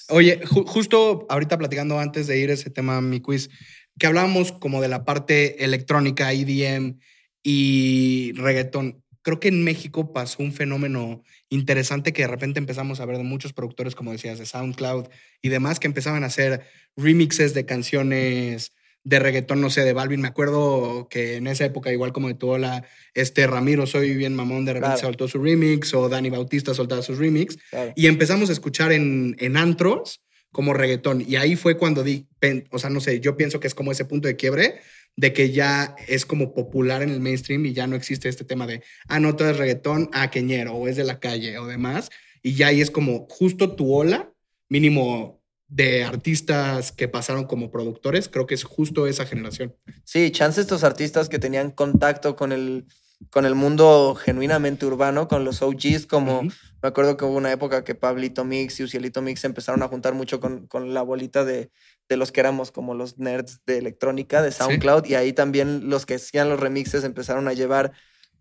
[0.09, 3.51] Oye, ju- justo ahorita platicando antes de ir a ese tema, mi quiz,
[3.99, 6.99] que hablábamos como de la parte electrónica, EDM
[7.43, 9.03] y reggaetón.
[9.23, 13.23] Creo que en México pasó un fenómeno interesante que de repente empezamos a ver de
[13.23, 15.07] muchos productores, como decías, de SoundCloud
[15.41, 18.73] y demás, que empezaban a hacer remixes de canciones
[19.05, 20.21] de reggaetón, no sé, de Balvin.
[20.23, 24.35] Me acuerdo que en esa época, igual como de tu la este Ramiro, soy bien
[24.35, 25.09] mamón, de repente Claro.
[25.09, 27.59] soltó su remix, o Dani Bautista soltaba sus remix.
[27.71, 27.93] Claro.
[27.95, 31.23] Y empezamos a escuchar en, en antros como reggaetón.
[31.27, 32.27] Y ahí fue cuando di,
[32.71, 34.77] o sea, no sé, yo pienso que es como ese punto de quiebre
[35.17, 38.67] de que ya es como popular en el mainstream y ya no existe este tema
[38.67, 42.11] de, ah, no, todo es reggaetón, ah, queñero, o es de la calle o demás.
[42.43, 44.33] Y ya ahí es como justo tu ola,
[44.69, 45.44] mínimo
[45.75, 49.75] de artistas que pasaron como productores, creo que es justo esa generación.
[50.05, 52.87] Sí, chance estos artistas que tenían contacto con el,
[53.31, 56.53] con el mundo genuinamente urbano, con los OGs, como me
[56.89, 60.39] acuerdo que hubo una época que Pablito Mix y Ucielito Mix empezaron a juntar mucho
[60.39, 61.73] con, con la bolita de,
[62.09, 66.07] de los que éramos como los nerds de electrónica, de SoundCloud, y ahí también los
[66.07, 67.91] que hacían los remixes empezaron a llevar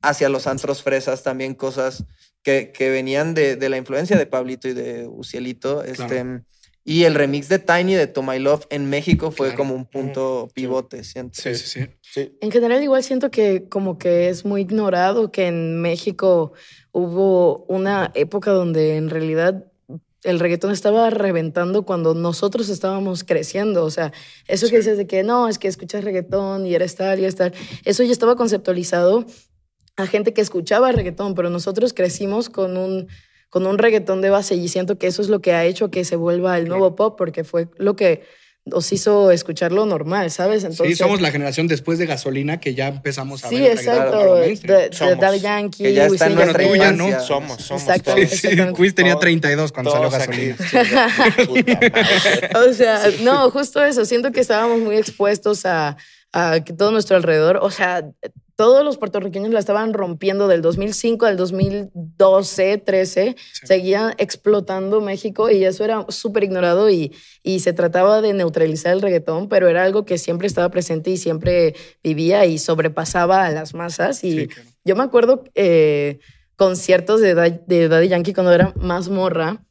[0.03, 2.05] hacia los antros fresas también cosas
[2.43, 5.83] que, que venían de, de la influencia de Pablito y de Ucielito.
[5.83, 6.43] Este,
[6.85, 9.57] Y el remix de Tiny de To My Love en México fue Claro.
[9.57, 11.41] como un punto pivote, siento.
[11.41, 11.87] Sí, sí, sí.
[12.01, 12.37] Sí.
[12.41, 16.51] En general igual siento que como que es muy ignorado que en México
[16.91, 19.65] hubo una época donde en realidad
[20.23, 23.83] el reggaetón estaba reventando cuando nosotros estábamos creciendo.
[23.85, 24.11] O sea,
[24.47, 27.35] eso que dices de que no, es que escuchas reggaetón y eres tal y eres
[27.35, 27.53] tal,
[27.85, 29.25] eso ya estaba conceptualizado
[29.95, 33.07] a gente que escuchaba reggaetón, pero nosotros crecimos con un,
[33.53, 36.05] con un reggaetón de base y siento que eso es lo que ha hecho que
[36.05, 38.23] se vuelva el nuevo pop, porque fue lo que
[38.65, 40.65] nos hizo escucharlo normal, ¿sabes?
[40.75, 43.73] sí, somos la generación después de gasolina que ya empezamos a sí, ver.
[43.73, 44.37] exacto.
[44.37, 46.91] De, de Daddy Yankee, que ya está en nuestra tuya.
[46.93, 47.21] ¿no?
[47.21, 47.83] Somos, somos.
[47.83, 48.15] Exacto.
[48.15, 48.27] todos.
[48.31, 50.55] Sí, Quiz tenía 32 cuando salió gasolina.
[52.55, 54.03] O sea, no, justo eso.
[54.03, 55.95] Siento que estábamos muy expuestos a,
[56.31, 58.03] a que todo nuestro alrededor, o sea,
[58.55, 65.65] todos los puertorriqueños la estaban rompiendo del 2005 al 2012, 13, seguían explotando México y
[65.65, 70.05] eso era súper ignorado y, y se trataba de neutralizar el reggaetón, pero era algo
[70.05, 74.23] que siempre estaba presente y siempre vivía y sobrepasaba a las masas.
[74.23, 74.69] Y Sí, claro.
[74.83, 76.19] yo me acuerdo eh,
[76.55, 77.33] conciertos de,
[77.65, 79.63] de Daddy Yankee cuando era más morra.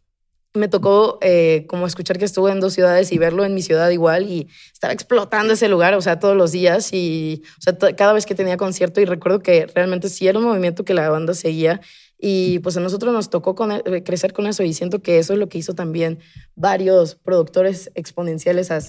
[0.55, 3.89] Me tocó eh, como escuchar que estuvo en dos ciudades y verlo en mi ciudad
[3.89, 7.97] igual y estaba explotando ese lugar, o sea, todos los días y o sea, to-
[7.97, 11.09] cada vez que tenía concierto y recuerdo que realmente sí era un movimiento que la
[11.09, 11.81] banda seguía
[12.19, 15.33] y pues a nosotros nos tocó con e- crecer con eso y siento que eso
[15.33, 16.19] es lo que hizo también
[16.55, 18.81] varios productores exponenciales a-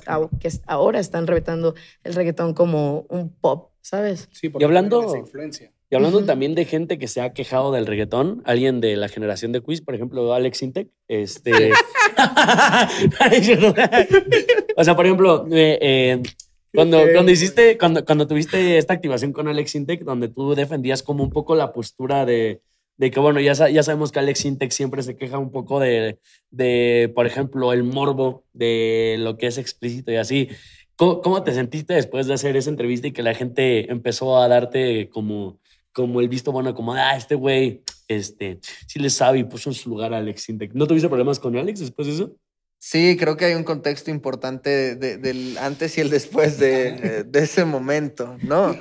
[0.42, 4.28] que ahora están reventando el reggaetón como un pop, ¿sabes?
[4.34, 5.72] Sí, porque Y hablando- esa influencia.
[5.94, 9.52] Y hablando también de gente que se ha quejado del reggaetón, alguien de la generación
[9.52, 11.72] de quiz, por ejemplo, Alex Intec, este...
[14.76, 16.24] o sea, por ejemplo, eh, eh,
[16.74, 21.24] cuando, cuando hiciste, cuando, cuando tuviste esta activación con Alex Intec, donde tú defendías como
[21.24, 22.64] un poco la postura de,
[22.98, 26.18] de que, bueno, ya, ya sabemos que Alex Intec siempre se queja un poco de,
[26.50, 30.50] de, por ejemplo, el morbo de lo que es explícito y así.
[30.96, 34.48] ¿Cómo, cómo te sentiste después de hacer esa entrevista y que la gente empezó a
[34.48, 35.60] darte como,
[35.94, 39.76] como el visto bueno, como, ah, este güey, este, sí le sabe y puso en
[39.76, 40.74] su lugar a Alex Intec?
[40.74, 42.36] ¿No tuviste problemas con Alex después de eso?
[42.80, 47.40] Sí, creo que hay un contexto importante de- del antes y el después de, de
[47.40, 48.76] ese momento, ¿no?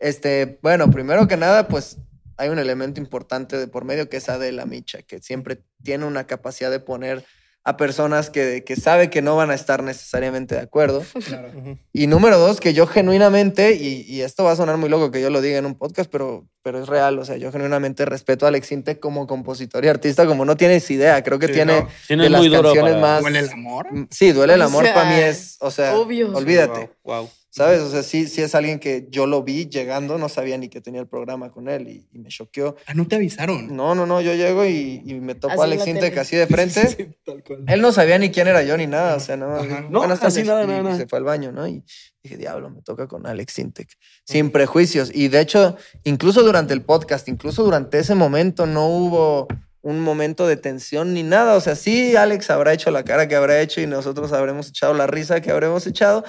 [0.00, 1.98] Este, bueno, primero que nada, pues
[2.36, 6.26] hay un elemento importante de por medio que es Adela Micha, que siempre tiene una
[6.26, 7.24] capacidad de poner
[7.66, 11.02] a personas que, que sabe que no van a estar necesariamente de acuerdo.
[11.26, 11.48] Claro.
[11.92, 15.22] Y número dos, que yo genuinamente, y, y esto va a sonar muy loco que
[15.22, 18.44] yo lo diga en un podcast, pero, pero es real, o sea, yo genuinamente respeto
[18.44, 21.80] a Alex Intec como compositor y artista, como no tienes idea, creo que Sí, tiene
[21.82, 21.88] no.
[22.24, 23.20] De las canciones para- más...
[23.22, 23.86] ¿Duele el amor?
[24.10, 26.32] Sí, duele el O amor sea, para mí es, o sea, obvio.
[26.34, 27.30] olvídate, Wow, wow.
[27.54, 27.80] ¿Sabes?
[27.82, 30.80] O sea, sí, sí es alguien que yo lo vi llegando, no sabía ni que
[30.80, 32.74] tenía el programa con él y, y me choqueó.
[32.86, 33.76] Ah, no te avisaron.
[33.76, 36.46] No, no, no, yo llego y, y me topo Así a Alex Intec así de
[36.48, 36.88] frente.
[36.96, 37.64] Sí, tal cual.
[37.68, 39.82] Él no sabía ni quién era yo ni nada, o sea, no, Ajá.
[39.88, 40.96] No, buenas así tardes, nada, y- nada, nada.
[40.96, 41.68] se fue al baño, ¿no?
[41.68, 41.84] Y
[42.24, 43.88] dije, diablo, me toca con Alex Intec,
[44.24, 45.12] sin prejuicios.
[45.14, 49.46] Y de hecho, incluso durante el podcast, incluso durante ese momento, no hubo
[49.84, 51.54] un momento de tensión ni nada.
[51.54, 54.94] O sea, sí, Alex habrá hecho la cara que habrá hecho y nosotros habremos echado
[54.94, 56.24] la risa que habremos echado,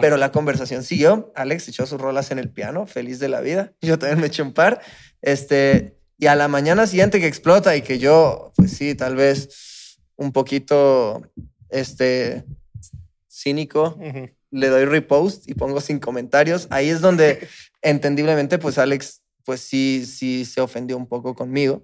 [0.00, 1.32] pero la conversación siguió.
[1.34, 3.72] Alex echó sus rolas en el piano, feliz de la vida.
[3.82, 4.80] Yo también me eché un par.
[5.22, 9.98] Este, y a la mañana siguiente que explota y que yo, pues sí, tal vez
[10.16, 11.22] un poquito,
[11.68, 12.44] este,
[13.28, 13.98] cínico,
[14.50, 16.68] le doy repost y pongo sin comentarios.
[16.70, 17.48] Ahí es donde,
[17.82, 21.82] entendiblemente, pues Alex, pues sí, sí se ofendió un poco conmigo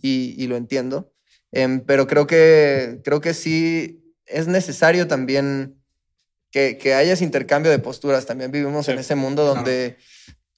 [0.00, 1.12] y, y lo entiendo.
[1.50, 5.82] Em, pero creo que, creo que sí es necesario también
[6.52, 8.24] que, que haya ese intercambio de posturas.
[8.24, 8.92] También vivimos Sí.
[8.92, 9.96] en ese mundo donde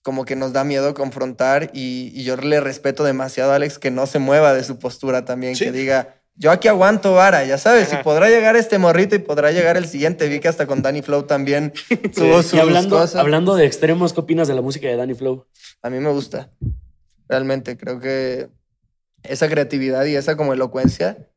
[0.03, 3.91] como que nos da miedo confrontar y, y yo le respeto demasiado a Alex que
[3.91, 5.65] no se mueva de su postura también, Sí.
[5.65, 8.01] que diga, yo aquí aguanto vara, ya sabes, Ajá.
[8.01, 10.27] y podrá llegar este morrito y podrá llegar el siguiente.
[10.29, 11.73] Vi que hasta con Danny Flow también
[12.15, 13.17] tuvo sus Y hablando, cosas.
[13.17, 15.47] hablando de extremos, ¿qué opinas de la música de Danny Flow?
[15.83, 16.51] A mí me gusta.
[17.29, 18.49] Realmente creo que
[19.23, 21.29] esa creatividad y esa como elocuencia.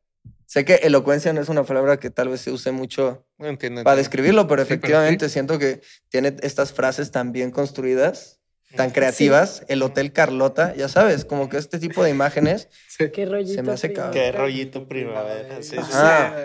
[0.45, 3.83] Sé que elocuencia no es una palabra que tal vez se use mucho entiendo.
[3.83, 3.95] para entiendo.
[3.95, 8.39] describirlo, pero Sí, pero efectivamente siento que tiene estas frases tan bien construidas,
[8.75, 9.63] tan creativas.
[9.67, 12.69] El Hotel Carlota, ya sabes, como que este tipo de imágenes.
[12.93, 13.09] Sí.
[13.11, 13.53] Qué rollito.
[13.55, 14.13] Se me hace cabrón.
[14.13, 15.55] Qué rollito primavera.
[15.63, 15.81] Sí, sí, sí.
[15.81, 16.35] Ajá.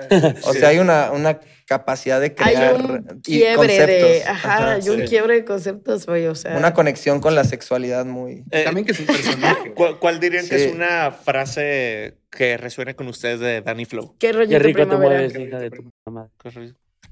[0.45, 0.61] O Sí.
[0.61, 4.09] sea, hay una, una capacidad de Hay crear un y quiebre conceptos.
[4.09, 5.05] de, ajá, Ajá, hay un sí.
[5.09, 6.57] quiebre de conceptos, güey, o sea.
[6.57, 8.45] Una conexión con la sexualidad muy...
[8.51, 9.73] Eh, También que es un personaje.
[9.77, 10.65] ¿Cuál, cuál dirían que Sí.
[10.65, 14.17] es una frase que resuene con ustedes de Danny Flow?
[14.19, 15.17] Qué rollito Qué rico te primavera.
[15.21, 16.31] mueves, hija de tu puta madre.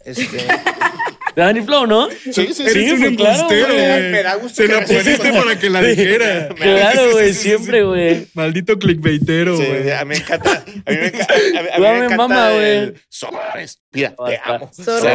[0.03, 0.45] Este, De
[1.37, 2.09] Danny Flow, ¿no?
[2.11, 4.11] Sí, sí, Sí, Eres un pues, claro, güey.
[4.11, 6.49] Me da gusto Se la pusiste para que la dijera.
[6.57, 8.27] Claro, güey, siempre, güey.
[8.35, 9.91] Maldito clickbaitero, Sí, güey.
[9.91, 10.65] a mí me encanta.
[10.87, 11.35] A mí me encanta.
[11.35, 12.17] A mí, a mí Güey, me encanta.
[12.17, 12.95] mama, güey.
[13.63, 14.71] Estúpida, te amo.
[14.73, 15.15] Zorra,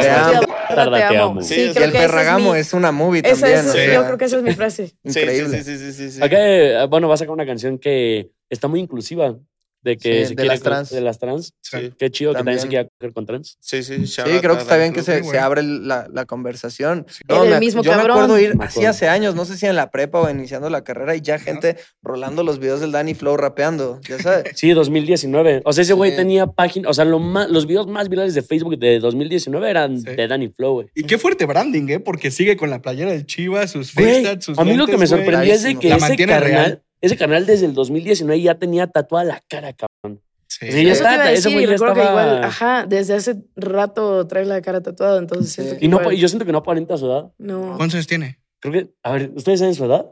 [1.08, 1.42] Te amo.
[1.42, 3.58] Sí, Sí, y el perragamo mi- es una movie Esa también.
[3.60, 3.78] es, o Sí.
[3.78, 4.86] sea, yo creo que esa es mi frase.
[4.88, 5.58] Sí, Increíble.
[5.62, 6.22] Sí, sí, sí, sí, sí.
[6.22, 9.34] Acá, eh, bueno, va a sacar una canción que está muy inclusiva.
[9.82, 10.90] De que Sí, se de quiere las trans.
[10.90, 11.52] de las trans.
[11.60, 13.56] Sí, Qué chido que también se quiera coger con trans.
[13.60, 14.06] sí, sí.
[14.06, 17.06] Sí, creo que está bien que se, se abre la, la conversación.
[17.28, 18.16] Era el me ac- mismo yo me cabrón.
[18.18, 20.84] acuerdo ir Me así hace años, no sé si en la prepa o iniciando la
[20.84, 24.44] carrera, y ya gente rolando los videos del Danny Flow rapeando, ya sabes.
[24.56, 25.62] Sí, 2019.
[25.64, 26.16] O sea, ese güey Sí.
[26.16, 29.98] tenía página, o sea, lo más, los videos más virales de Facebook de 2019 eran
[29.98, 30.04] Sí.
[30.14, 30.86] de Danny Flow, güey.
[30.94, 32.00] Y qué fuerte branding, ¿eh?
[32.00, 34.96] Porque sigue con la playera del Chivas, sus Güey, face sus a mí lo que
[34.96, 36.82] me sorprendía es de que La ese mantiene canal, real.
[37.02, 40.22] Ese canal desde el 2019 ya tenía tatuada la cara, cabrón.
[40.46, 40.70] Sí.
[40.70, 43.36] Sea, ya está, a ese decir, güey ya recuerdo que estaba- igual, ajá, desde hace
[43.56, 45.62] rato trae la cara tatuada, entonces Sí.
[45.62, 47.32] siento que Y no, igual- yo siento que no aparenta su edad.
[47.38, 47.74] no.
[47.76, 48.38] ¿Cuántos años tiene?
[48.60, 50.06] Creo que, a ver, ¿ustedes saben su edad?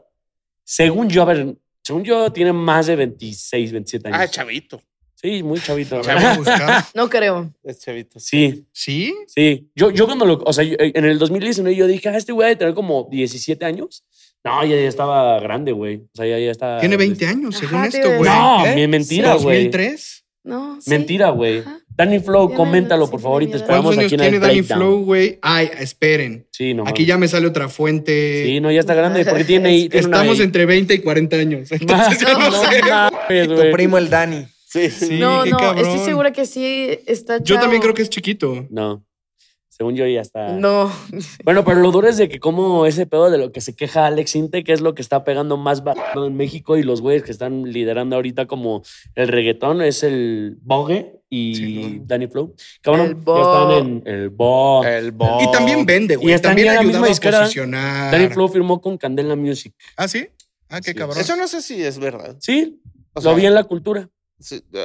[0.63, 4.19] Según yo, a ver, según yo, tiene más de 26, 27 años.
[4.21, 4.81] Ah, chavito.
[5.15, 6.01] Sí, muy chavito.
[6.95, 7.53] No creo.
[7.63, 8.19] Es chavito.
[8.19, 9.13] Sí, ¿Sí?
[9.27, 9.69] sí.
[9.75, 12.47] Yo, yo cuando lo, o sea, yo- en el 2019 yo dije, ah, este güey
[12.49, 14.03] debe tener como 17 años.
[14.43, 15.97] No, ya, ya estaba grande, güey.
[15.97, 16.79] O sea, ya, ya está.
[16.79, 18.29] Tiene 20 años, según esto, güey.
[18.29, 18.87] No, ¿Eh?
[18.87, 19.69] mentira, güey.
[19.71, 20.23] ¿2003?
[20.43, 20.89] No, sí.
[20.89, 21.63] Mentira, güey.
[21.95, 24.35] Danny Flow, Tiene- coméntalo, por favor, y tiene te esperamos ¿Cuántos años aquí en tiene
[24.37, 24.79] el Danny breakdown.
[24.79, 25.37] Flow, güey?
[25.43, 26.47] Ay, esperen.
[26.51, 28.43] Sí, no Aquí ya me sale otra fuente.
[28.47, 30.45] Sí, no, ya está grande, porque tiene, tiene una Estamos ahí.
[30.45, 31.71] entre 20 y 40 años.
[31.71, 32.81] Entonces, yo no, No sé.
[32.89, 34.45] mames, Tu primo el Danny.
[34.65, 35.85] Sí, Sí, no, qué no, cabrón.
[35.85, 37.61] estoy segura que sí está Yo chavo.
[37.61, 38.65] también creo que es chiquito.
[38.71, 39.05] No.
[39.81, 40.49] Según yo ya está.
[40.49, 40.91] No.
[41.43, 44.05] Bueno, pero lo duro es de que como ese pedo de lo que se queja
[44.05, 47.23] Alex Inte, que es lo que está pegando más barato en México y los güeyes
[47.23, 48.83] que están liderando ahorita como
[49.15, 52.03] el reggaetón es el Bogue y Sí, no.
[52.05, 52.53] Danny Flow.
[52.83, 53.41] Cabrón, El ya Bo.
[53.71, 54.83] están en el Bo.
[54.85, 55.39] El bo.
[55.41, 56.35] Y también vende, Y güey.
[56.35, 57.39] están También en la misma disquera.
[57.39, 58.11] posicionar.
[58.11, 59.73] Danny Flow firmó con Candela Music.
[59.97, 60.27] ¿Ah, sí?
[60.69, 60.95] Ah, qué Sí.
[60.95, 61.17] cabrón.
[61.19, 62.35] Eso no sé si es verdad.
[62.39, 62.79] Sí,
[63.13, 64.07] O lo vi en la cultura.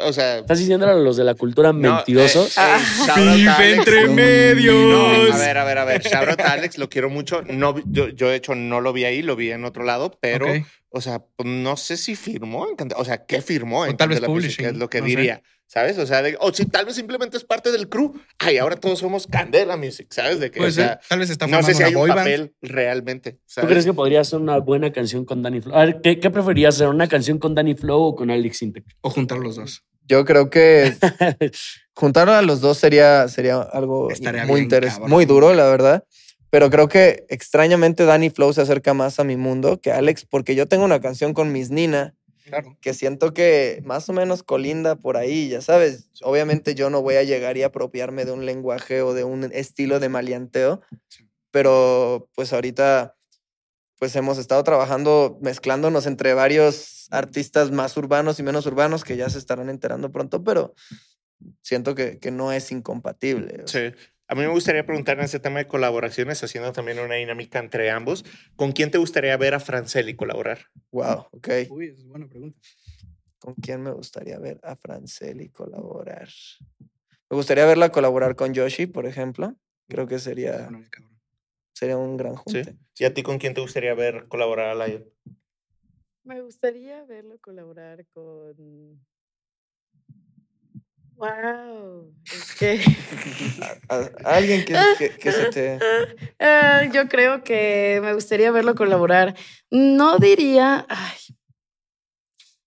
[0.06, 2.56] O sea, ¿Estás diciendo a los de la cultura no, mentirosos?
[2.56, 3.60] eh, eh, Alex.
[3.78, 5.34] entre No, medios.
[5.34, 6.02] a ver, a ver, a ver.
[6.14, 7.42] A Alex, lo quiero mucho.
[7.42, 10.50] No, yo, yo, de hecho, no lo vi ahí, lo vi en otro lado, pero,
[10.50, 10.66] Ok.
[10.90, 14.20] o sea, pues, no sé si firmó O sea, ¿qué firmó en O tal vez
[14.20, 15.42] publishing, Es lo que no sé.
[15.68, 15.98] ¿Sabes?
[15.98, 18.12] O sea, de- o si tal vez simplemente es parte del crew.
[18.38, 20.38] Ay, ahora todos somos Candela Music, ¿sabes?
[20.38, 20.98] De que, Puede o sea, ser.
[21.08, 22.20] Tal vez está no formando sé si hay un boy band.
[22.20, 23.32] papel realmente.
[23.32, 23.70] ¿Tú ¿sabes?
[23.70, 25.74] crees que podría ser una buena canción con Danny Flow?
[25.76, 26.88] A ver, ¿qué, qué preferías hacer?
[26.88, 28.84] ¿Una canción con Danny Flow o con Alex Intec?
[29.00, 29.82] O juntar los dos.
[30.08, 30.94] Yo creo que
[31.94, 36.04] juntar a los dos sería, sería algo Estaría muy interesante, muy duro, la verdad.
[36.48, 40.54] Pero creo que extrañamente Danny Flow se acerca más a mi mundo que Alex, porque
[40.54, 42.14] yo tengo una canción con Miss Nina
[42.46, 42.78] Claro.
[42.80, 46.10] que siento que más o menos colinda por ahí, ya sabes.
[46.22, 49.98] Obviamente yo no voy a llegar y apropiarme de un lenguaje o de un estilo
[49.98, 50.80] de maleanteo,
[51.50, 53.16] pero pues ahorita
[53.98, 59.28] pues hemos estado trabajando, mezclándonos entre varios artistas más urbanos y menos urbanos que ya
[59.28, 60.74] se estarán enterando pronto, pero
[61.62, 63.64] siento que, que no es incompatible.
[63.66, 63.92] Sí.
[64.28, 67.90] A mí me gustaría preguntar en ese tema de colaboraciones, haciendo también una dinámica entre
[67.90, 68.24] ambos.
[68.56, 70.66] ¿Con quién te gustaría ver a Franceli colaborar?
[70.90, 71.48] Wow, ok.
[71.70, 72.58] Uy, es buena pregunta.
[73.38, 76.28] ¿Con quién me gustaría ver a Franceli colaborar?
[77.30, 79.54] Me gustaría verla colaborar con Yoshi, por ejemplo.
[79.88, 80.68] Creo que sería,
[81.72, 82.40] sería un gran ¿Sí?
[82.42, 82.76] junte.
[82.98, 85.08] ¿Y a ti con quién te gustaría ver colaborar a Lion?
[86.24, 89.06] Me gustaría verlo colaborar con.
[91.16, 92.12] Wow.
[92.24, 92.80] Es que.
[93.88, 95.78] A- a alguien que, que- que se te...
[96.38, 99.34] Ah, yo creo que me gustaría verlo colaborar.
[99.70, 100.86] No diría.
[100.88, 101.16] Ay,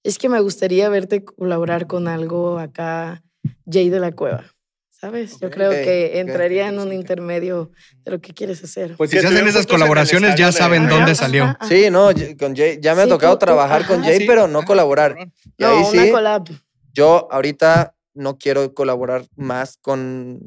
[0.03, 3.21] es que me gustaría verte colaborar con algo acá,
[3.69, 4.43] Jay de la Cueva.
[4.89, 5.39] ¿Sabes?
[5.39, 7.71] Yo creo que entraría en un intermedio
[8.03, 8.97] de lo que quieres hacer.
[8.97, 11.43] Pues si se hacen esas colaboraciones, ya saben Ajá, dónde Ajá, salió.
[11.45, 11.57] ajá.
[11.69, 14.49] Sí, no, con Jay, ya me ha tocado tú- tú- trabajar con Jay, Sí, pero
[14.49, 15.15] no ajá, colaborar.
[15.57, 16.49] Y No, ahí una sí, collab.
[16.91, 20.39] yo ahorita no quiero colaborar más con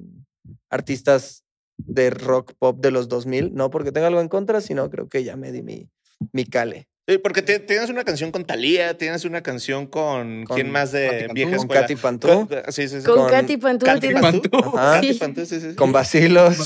[0.70, 1.44] artistas
[1.78, 5.24] de rock pop de los 2000, no porque tenga algo en contra, sino creo que
[5.24, 5.88] ya me di mi,
[6.32, 6.88] mi cale.
[7.08, 10.92] Sí, porque te- tienes una canción con Thalía, tienes una canción con, Con quién más
[10.92, 11.80] de vieja Con escuela.
[11.82, 13.06] Katy Pantú, Con- Sí, sí, sí.
[13.06, 14.50] Con, con Katy Pantú Katy Pantú.
[14.76, 14.94] Ajá.
[14.94, 15.18] Katy Sí.
[15.18, 15.76] Pantú, sí, sí, sí.
[15.76, 16.56] con Basilos.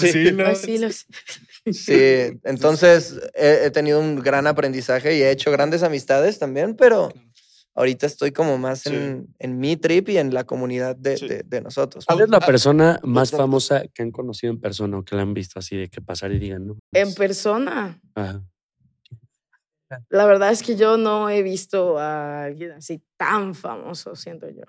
[1.73, 7.13] Sí, entonces he, he tenido un gran aprendizaje y he hecho grandes amistades también, pero
[7.77, 8.95] ahorita estoy como más Sí.
[8.95, 11.29] en, en mi trip y en la comunidad de, Sí.
[11.29, 12.05] de- de nosotros.
[12.07, 15.23] ¿Cuál es la Ah, persona más famosa que han conocido en persona o que la
[15.23, 16.73] han visto así de que pasar y digan, no?
[16.93, 18.01] En pues, persona.
[18.15, 18.43] ajá.
[20.09, 24.65] La verdad es que yo no he visto a alguien así tan famoso, siento yo.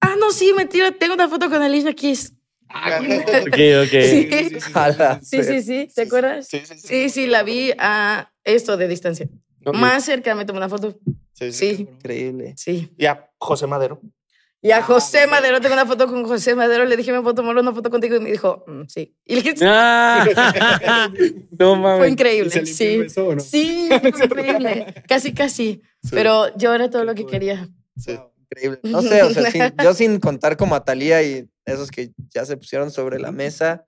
[0.00, 0.92] Ah, no, sí, mentira.
[0.92, 2.32] Tengo una foto con Alicia Keys.
[2.68, 3.92] Ok, ok.
[4.02, 4.28] Sí.
[4.74, 5.88] La Sí, sí, sí.
[5.94, 6.46] ¿Te acuerdas?
[6.46, 6.86] Sí, sí, sí.
[6.88, 9.28] Sí, sí, la vi a esto de distancia.
[9.72, 10.98] Más cerca me tomé una foto.
[11.32, 11.74] Sí, sí.
[11.76, 12.54] Sí, Increíble.
[12.56, 12.92] sí.
[12.96, 14.00] Y a José Madero.
[14.62, 17.56] Y a José Madero, tengo una foto con José Madero, le dije, ¿me puedo tomar
[17.56, 18.16] una foto contigo?
[18.16, 19.14] Y me dijo, "Mm, sí.
[19.24, 20.26] Y le dije, Ah,
[21.58, 21.98] no mames.
[21.98, 22.84] fue increíble, ¿Se limpió sí.
[22.86, 23.40] el beso o no?
[23.40, 24.94] Sí, fue increíble.
[25.06, 25.82] Casi, casi.
[26.10, 27.68] Pero yo era todo lo que quería.
[27.96, 28.18] Sí.
[28.50, 28.80] Increíble.
[28.84, 32.44] No sé, o sea, sin- yo sin contar como a Talía y esos que ya
[32.44, 33.86] se pusieron sobre la mesa,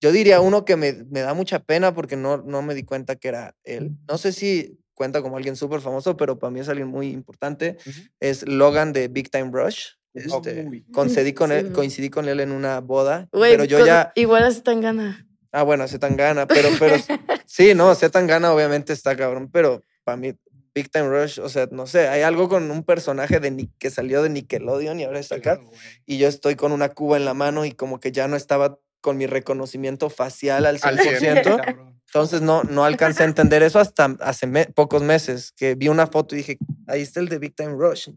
[0.00, 3.16] yo diría uno que me, me da mucha pena porque no, no me di cuenta
[3.16, 3.92] que era él.
[4.08, 7.76] No sé si cuenta como alguien súper famoso, pero para mí es alguien muy importante.
[7.86, 8.00] Ujú.
[8.18, 9.86] Es Logan de Big Time Rush.
[10.12, 10.84] Este, Uy.
[10.92, 11.72] concedí con él, Sí.
[11.72, 14.10] coincidí con él en una boda, Güey, pero yo con- ya...
[14.16, 15.24] Igual así tan gana.
[15.52, 16.96] Ah, bueno, hace tan gana, pero, pero
[17.46, 20.32] sí, no, hace tan gana, obviamente está cabrón, pero para mí,
[20.74, 24.22] Big Time Rush, o sea, no sé, hay algo con un personaje de que salió
[24.22, 25.70] de Nickelodeon y ahora está acá, Claro,
[26.06, 28.78] y yo estoy con una cuba en la mano y como que ya no estaba
[29.00, 31.97] con mi reconocimiento facial al Al 100%, Cabrón.
[32.08, 36.06] Entonces no, no alcancé a entender eso hasta hace me- pocos meses, que vi una
[36.06, 38.08] foto y dije, ahí está el de Big Time Rush.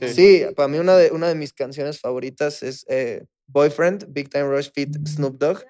[0.00, 0.06] Sí.
[0.14, 4.44] Sí, para mí una de, una de mis canciones favoritas es eh, Boyfriend, Big Time
[4.44, 5.62] Rush feat Snoop Dogg.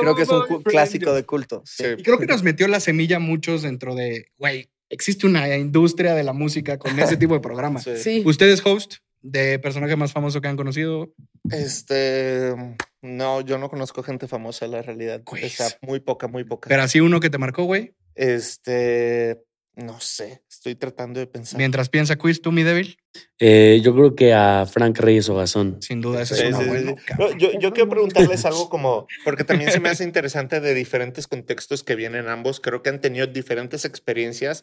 [0.00, 1.62] Creo que es un clásico de culto.
[1.64, 1.84] sí.
[1.84, 1.90] Sí.
[1.98, 6.22] Y creo que nos metió la semilla muchos dentro de, güey, existe una industria de
[6.24, 7.80] la música con ese tipo de programa.
[7.80, 7.96] Sí.
[7.96, 8.22] Sí.
[8.26, 8.94] ¿Ustedes host
[9.24, 11.12] de personaje más famoso que han conocido?
[11.50, 12.54] Este,
[13.00, 15.22] no, yo no conozco gente famosa, la realidad.
[15.24, 15.44] Pues.
[15.44, 16.68] O sea, muy poca, muy poca.
[16.68, 17.94] Pero así uno que te marcó, güey.
[18.14, 19.42] Este,
[19.76, 21.56] no sé, estoy tratando de pensar.
[21.56, 22.98] Mientras piensa quiz, tú, mi débil.
[23.38, 25.80] Eh, yo creo que a Frank Reyes Ogazón.
[25.80, 26.94] Sin duda, Sí, es sí, sí, bueno.
[26.96, 27.14] sí.
[27.18, 31.26] No, yo, yo quiero preguntarles algo como, porque también se me hace interesante de diferentes
[31.26, 32.60] contextos que vienen ambos.
[32.60, 34.62] Creo que han tenido diferentes experiencias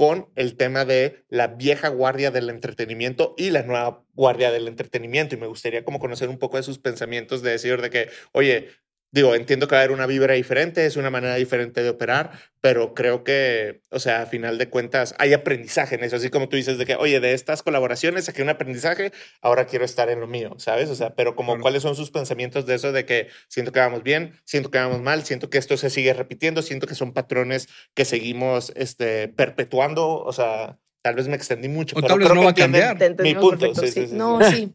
[0.00, 5.34] con el tema de la vieja guardia del entretenimiento y la nueva guardia del entretenimiento.
[5.34, 8.70] Y me gustaría como conocer un poco de sus pensamientos de decir de que, oye,
[9.12, 12.30] digo, entiendo que va a haber una vibra diferente, es una manera diferente de operar,
[12.60, 16.16] pero creo que, o sea, a final de cuentas, hay aprendizaje en eso.
[16.16, 19.84] Así como tú dices de que, oye, de estas colaboraciones saqué un aprendizaje, ahora quiero
[19.84, 20.90] estar en lo mío, ¿sabes?
[20.90, 21.62] O sea, pero como Claro.
[21.62, 25.00] cuáles son sus pensamientos de eso de que siento que vamos bien, siento que vamos
[25.00, 30.06] mal, siento que esto se sigue repitiendo, siento que son patrones que seguimos este, perpetuando,
[30.22, 31.96] o sea, tal vez me extendí mucho.
[31.96, 33.16] O pero tal vez creo no que va a cambiar.
[33.20, 33.92] Mi punto, perfecto, sí.
[33.92, 34.56] sí, sí, no, sí.
[34.56, 34.74] sí.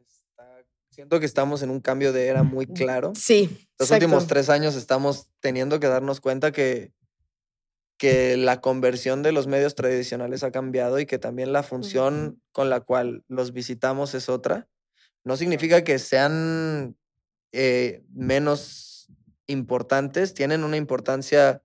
[0.00, 0.58] Está-
[0.92, 3.12] Siento que estamos en un cambio de era muy claro.
[3.14, 3.44] Sí.
[3.78, 4.04] Los exacto.
[4.04, 6.92] últimos tres años estamos teniendo que darnos cuenta que,
[7.96, 12.68] que la conversión de los medios tradicionales ha cambiado y que también la función con
[12.68, 14.68] la cual los visitamos es otra.
[15.24, 16.94] No significa que sean
[17.52, 19.08] eh, menos
[19.46, 21.62] importantes, tienen una importancia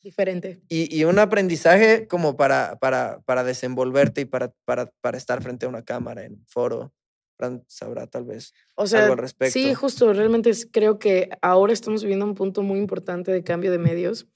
[0.00, 0.62] Diferente.
[0.68, 5.66] y, y un aprendizaje como para, para, para desenvolverte y para, para, para estar frente
[5.66, 6.92] a una cámara en foro.
[7.38, 8.52] Fran sabrá tal vez.
[8.74, 9.52] O sea, algo al respecto.
[9.52, 13.78] sí, justo, realmente creo que ahora estamos viviendo un punto muy importante de cambio de
[13.78, 14.26] medios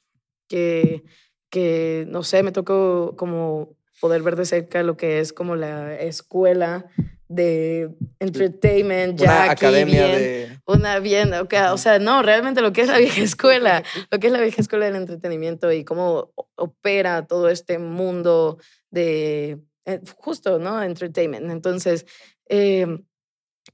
[0.49, 1.03] que,
[1.51, 5.95] que no sé, me tocó como poder ver de cerca lo que es como la
[5.95, 6.87] escuela
[7.29, 7.91] de
[8.21, 10.59] entertainment, ya una aquí academia bien, de...
[10.67, 14.27] una bien, ok, o sea, no, realmente lo que es la vieja escuela, lo que
[14.29, 18.59] es la vieja escuela del entretenimiento y cómo opera todo este mundo
[18.91, 20.83] de, eh, justo, ¿no?
[20.83, 21.51] Entertainment.
[21.51, 22.07] Entonces,
[22.49, 22.87] eh,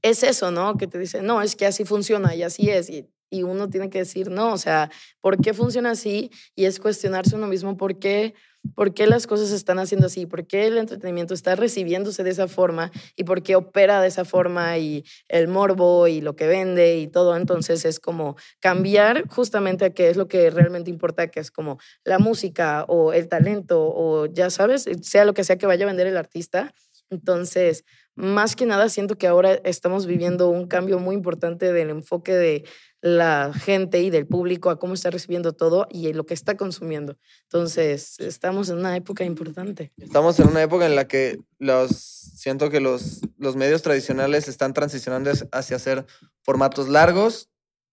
[0.01, 0.77] es eso, ¿no?
[0.77, 2.89] Que te dicen, no, es que así funciona y así es.
[2.89, 4.89] Y, y uno tiene que decir, no, o sea,
[5.21, 6.31] ¿por qué funciona así?
[6.55, 8.33] Y es cuestionarse uno mismo por qué,
[8.75, 12.31] por qué las cosas se están haciendo así, por qué el entretenimiento está recibiéndose de
[12.31, 16.47] esa forma y por qué opera de esa forma y el morbo y lo que
[16.47, 17.37] vende y todo.
[17.37, 21.77] Entonces es como cambiar justamente a qué es lo que realmente importa, que es como
[22.03, 25.87] la música o el talento o ya sabes, sea lo que sea que vaya a
[25.87, 26.73] vender el artista.
[27.09, 27.85] Entonces,
[28.15, 32.65] más que nada, siento que ahora estamos viviendo un cambio muy importante del enfoque de
[33.01, 37.17] la gente y del público a cómo está recibiendo todo y lo que está consumiendo.
[37.43, 39.93] Entonces, estamos en una época importante.
[39.97, 44.73] Estamos en una época en la que los siento que los, los medios tradicionales están
[44.73, 46.05] transicionando hacia- hacer
[46.43, 47.49] formatos largos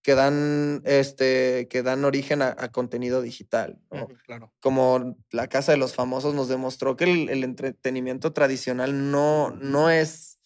[0.06, 3.80] que dan este que dan origen a, a contenido digital.
[3.90, 4.06] ¿no?
[4.24, 4.52] Claro.
[4.60, 9.90] Como la Casa de los Famosos nos demostró que el, el entretenimiento tradicional no, no
[9.90, 10.38] es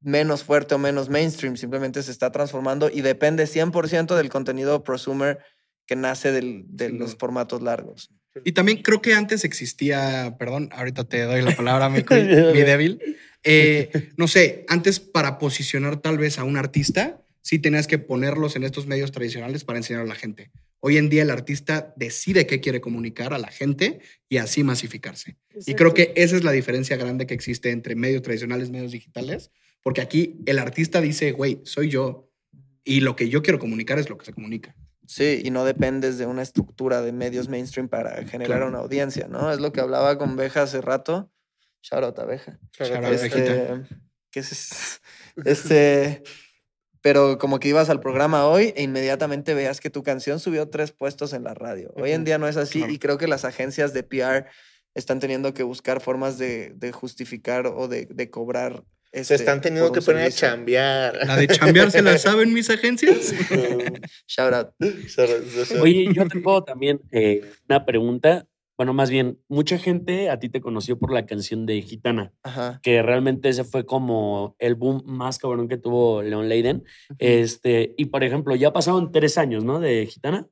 [0.00, 5.38] menos fuerte o menos mainstream, simplemente se está transformando y depende 100% del contenido prosumer
[5.86, 8.10] que nace del- de los formatos largos.
[8.44, 13.00] Y también creo que antes existía, perdón, ahorita te doy la palabra, mi, mi débil.
[13.44, 18.56] Eh, no sé, antes para posicionar tal vez a un artista, sí tenías que ponerlos
[18.56, 20.50] en estos medios tradicionales para enseñar a la gente.
[20.80, 25.36] Hoy en día el artista decide qué quiere comunicar a la gente y así masificarse.
[25.66, 28.92] Y creo que esa es la diferencia grande que existe entre medios tradicionales y medios
[28.92, 29.50] digitales,
[29.82, 32.30] porque aquí el artista dice, güey, soy yo
[32.82, 34.74] y lo que yo quiero comunicar es lo que se comunica.
[35.06, 38.68] Sí, y no dependes de una estructura de medios mainstream para generar Claro.
[38.68, 39.52] una audiencia, ¿no?
[39.52, 41.30] Es lo que hablaba con Beja hace rato.
[41.82, 42.58] Shout out abeja.
[42.72, 43.12] Shout out.
[43.12, 43.30] Este,
[44.30, 45.00] ¿qué es?
[45.44, 46.22] Este,
[47.04, 50.90] pero como que ibas al programa hoy e inmediatamente veías que tu canción subió tres
[50.90, 51.92] puestos en la radio.
[51.96, 52.94] Hoy en día no es así claro.
[52.94, 54.46] y creo que las agencias de PR
[54.94, 58.84] están teniendo que buscar formas de, de justificar o de, de cobrar.
[59.12, 61.26] Se este, están teniendo que poner a chambear.
[61.26, 63.34] La de chambear se la saben mis agencias.
[64.26, 64.68] Shout out.
[65.82, 68.46] Oye, yo tengo también eh, una pregunta.
[68.76, 72.80] Bueno, más bien, mucha gente a ti te conoció por la canción de Gitana, Ajá.
[72.82, 76.84] que realmente ese fue como el boom más cabrón que tuvo Leon Leiden.
[77.18, 79.78] Este, y por ejemplo, ya pasaron tres años, ¿no?
[79.78, 80.48] De Gitana.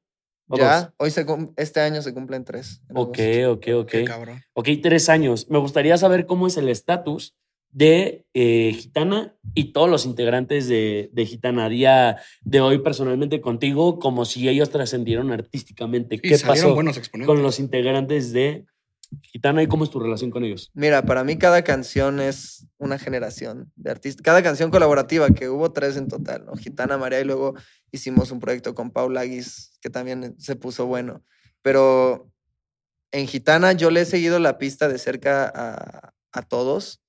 [0.48, 1.24] Ya, hoy se,
[1.56, 2.82] este año se cumplen tres.
[2.94, 3.18] Ok,
[3.48, 3.88] ok, ok.
[3.88, 4.42] Qué cabrón.
[4.52, 5.48] Ok, tres años.
[5.48, 7.34] Me gustaría saber cómo es el estatus
[7.72, 13.98] de eh, Gitana y todos los integrantes de, de Gitana día de hoy personalmente contigo,
[13.98, 16.20] como si ellos trascendieron artísticamente.
[16.20, 18.66] ¿Qué pasó con los integrantes de
[19.22, 20.70] Gitana y cómo es tu relación con ellos?
[20.74, 24.22] Mira, para mí cada canción es una generación de artistas.
[24.22, 26.54] Cada canción colaborativa, que hubo tres en total, ¿no?
[26.56, 27.54] Gitana, María, y luego
[27.90, 31.24] hicimos un proyecto con Paula Aguis, que también se puso bueno.
[31.62, 32.30] Pero
[33.12, 37.01] en Gitana yo le he seguido la pista de cerca a, a todos.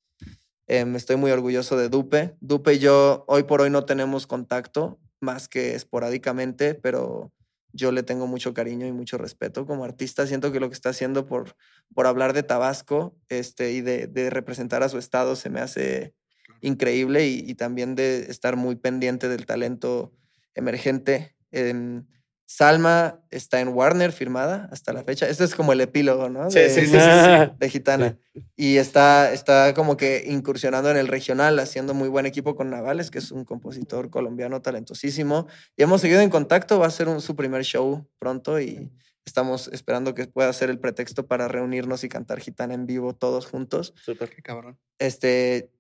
[0.68, 2.36] Em, estoy muy orgulloso de Dupe.
[2.40, 7.32] Dupe y yo hoy por hoy no tenemos contacto, más que esporádicamente, pero
[7.74, 10.28] yo le tengo mucho cariño y mucho respeto como artista.
[10.28, 11.56] Siento que lo que está haciendo por,
[11.94, 16.14] por hablar de Tabasco este, y de, de representar a su estado se me hace
[16.62, 20.14] increíble y, y también de estar muy pendiente del talento
[20.56, 21.36] emergente.
[21.52, 22.06] Em,
[22.46, 25.28] Salma está en Warner firmada hasta la fecha.
[25.28, 26.50] Esto es como el epílogo, ¿no?
[26.52, 28.18] Sí, De- sí, sí, sí, Ah, de Gitana.
[28.56, 33.10] Y está, está como que incursionando en el regional, haciendo muy buen equipo con Navales,
[33.12, 35.48] que es un compositor colombiano talentosísimo.
[35.78, 38.92] Y hemos seguido en contacto, va a ser un- su primer show pronto y
[39.26, 43.46] estamos esperando que pueda ser el pretexto para reunirnos y cantar Gitana en vivo todos
[43.48, 43.94] juntos.
[43.96, 44.30] Súper.
[44.30, 44.78] Qué cabrón.
[45.00, 45.72] Este,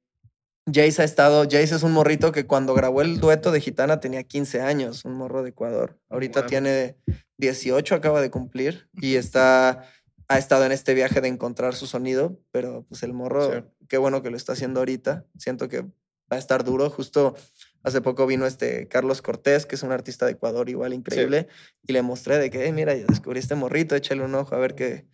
[0.72, 4.24] Jace ha estado, Jace es un morrito que cuando grabó el dueto de Gitana tenía
[4.24, 5.99] 15 años, un morro de Ecuador.
[6.09, 6.49] Ahorita Wow.
[6.49, 6.95] tiene
[7.38, 9.84] 18, acaba de cumplir y está,
[10.30, 13.64] ha estado en este viaje de encontrar su sonido, pero pues el morro, Sí.
[13.89, 15.26] qué bueno que lo está haciendo ahorita.
[15.38, 16.89] Siento que va a estar duro.
[16.89, 17.36] Justo
[17.84, 21.49] hace poco vino este Carlos Cortés, que es un artista de Ecuador igual increíble,
[21.86, 24.59] y le mostré de que, "Hey, mira, yo descubrí este morrito, échale un ojo a
[24.59, 25.07] ver qué,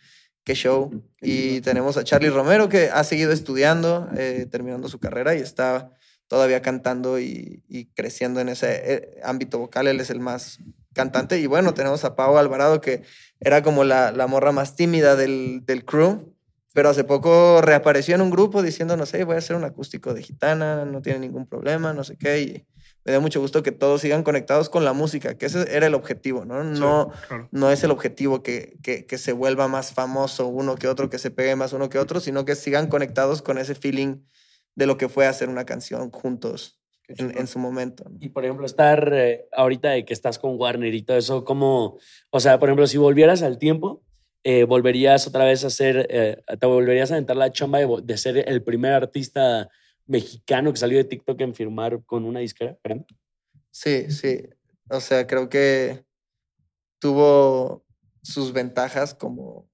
[0.49, 0.89] qué show.
[1.21, 5.91] Y tenemos a Charlie Romero, que ha seguido estudiando, eh, terminando su carrera y está
[6.27, 9.87] todavía cantando y, y creciendo en ese eh, ámbito vocal.
[9.87, 10.57] Él es el más
[10.93, 11.37] cantante.
[11.39, 13.03] Y bueno, tenemos a Pau Alvarado, que
[13.39, 16.33] era como la, la morra más tímida del, del crew.
[16.73, 20.15] Pero hace poco reapareció en un grupo diciendo, no sé, voy a hacer un acústico
[20.15, 22.41] de gitana, no tiene ningún problema, no sé qué.
[22.41, 22.65] Y
[23.09, 25.95] me da mucho gusto que todos sigan conectados con la música, que ese era el
[25.95, 26.63] objetivo, ¿no?
[26.63, 27.49] No, Claro.
[27.51, 31.17] no es el objetivo que, que, que se vuelva más famoso uno que otro, que
[31.17, 34.17] se pegue más uno que otro, sino que sigan conectados con ese feeling
[34.75, 38.03] de lo que fue hacer una canción juntos en, en su momento.
[38.07, 38.17] ¿no?
[38.21, 41.97] Y por ejemplo, estar eh, ahorita de que estás con Warner y todo eso, como,
[42.29, 44.03] o sea, por ejemplo, si volvieras al tiempo,
[44.43, 48.17] eh, volverías otra vez a ser, eh, te volverías a aventar la chamba de, de
[48.19, 49.67] ser el primer artista
[50.09, 52.77] mexicano que salió de TikTok en firmar con una disquera.
[52.83, 53.05] grande?
[53.71, 54.49] Sí, sí.
[54.89, 56.03] O sea, creo que
[56.97, 57.85] tuvo
[58.23, 59.69] sus ventajas como,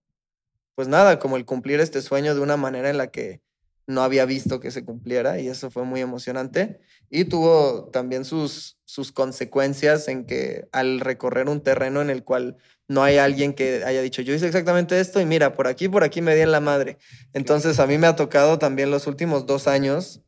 [0.75, 3.41] pues nada, como el cumplir este sueño de una manera en la que
[3.87, 6.81] no había visto que se cumpliera y eso fue muy emocionante.
[7.09, 12.57] Y tuvo también sus, sus consecuencias en que al recorrer un terreno en el cual
[12.89, 16.03] no hay alguien que haya dicho, yo hice exactamente esto y mira, por aquí, por
[16.03, 16.97] aquí me di en la madre.
[17.31, 20.24] Entonces a mí me ha tocado también los últimos dos años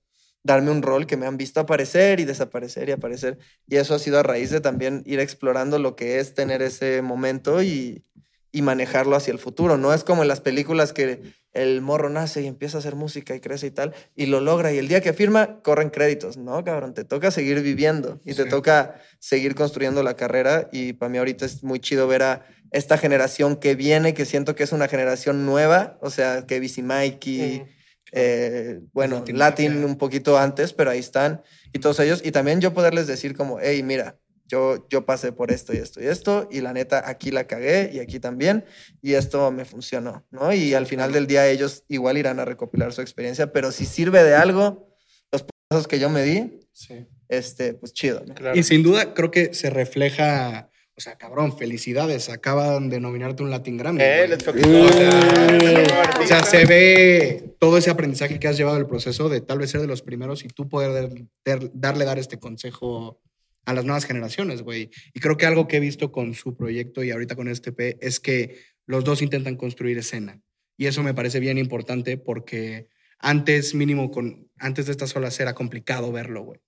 [0.48, 3.38] darme un rol que me han visto aparecer y desaparecer y aparecer.
[3.68, 7.02] Y eso ha sido a raíz de también ir explorando lo que es tener ese
[7.02, 8.04] momento y,
[8.52, 9.78] y manejarlo hacia el futuro.
[9.78, 11.22] No es como en las películas que
[11.54, 14.72] el morro nace y empieza a hacer música y crece y tal, y lo logra,
[14.72, 16.38] y el día que firma, corren créditos.
[16.38, 20.70] No, cabrón, te toca seguir viviendo y te toca seguir construyendo la carrera.
[20.72, 24.56] Y para mí ahorita es muy chido ver a esta generación que viene, que siento
[24.56, 27.66] que es una generación nueva, o sea, que Mikey,
[28.12, 31.42] eh, bueno, Latin Latin, un poquito antes, pero ahí están,
[31.74, 34.18] y todos ellos, y también yo poderles decir como, hey, mira,
[34.50, 37.92] yo, yo pasé por esto y esto y esto, y la neta, aquí la cagué
[37.94, 38.64] y aquí también,
[39.02, 40.54] y esto me funcionó, ¿no?
[40.54, 44.24] Y al final del día ellos igual irán a recopilar su experiencia, pero si sirve
[44.24, 44.88] de algo,
[45.34, 47.06] los pasos que yo me di, Sí.
[47.28, 48.36] este, pues chido, ¿no?
[48.36, 48.58] Claro.
[48.58, 53.52] Y sin duda creo que se refleja, o sea, cabrón, felicidades, acaban de nominarte un
[53.52, 54.02] Latin Grammy.
[54.02, 54.86] Eh, go.
[54.86, 59.42] O sea, O sea, se ve todo ese aprendizaje que has llevado del proceso de
[59.42, 63.22] tal vez ser de los primeros y tú poder dar- dar- darle dar este consejo
[63.66, 64.90] a las nuevas generaciones, güey.
[65.14, 67.98] Y creo que algo que he visto con su proyecto y ahorita con este P
[68.02, 70.42] es que los dos intentan construir escena.
[70.78, 72.88] Y eso me parece bien importante porque
[73.20, 76.60] antes mínimo con, antes de estas olas era complicado verlo, güey.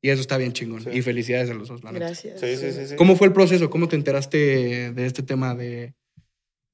[0.00, 0.82] Y eso está bien chingón.
[0.82, 0.90] Sí.
[0.92, 1.92] Y felicidades a los dos, la.
[1.92, 2.40] Gracias.
[2.40, 2.96] Sí, sí, sí, sí.
[2.96, 3.68] ¿Cómo fue el proceso?
[3.68, 5.94] ¿Cómo te enteraste de este tema de,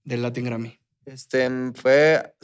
[0.05, 0.79] del Latin Grammy?
[1.07, 2.35] Este, fue,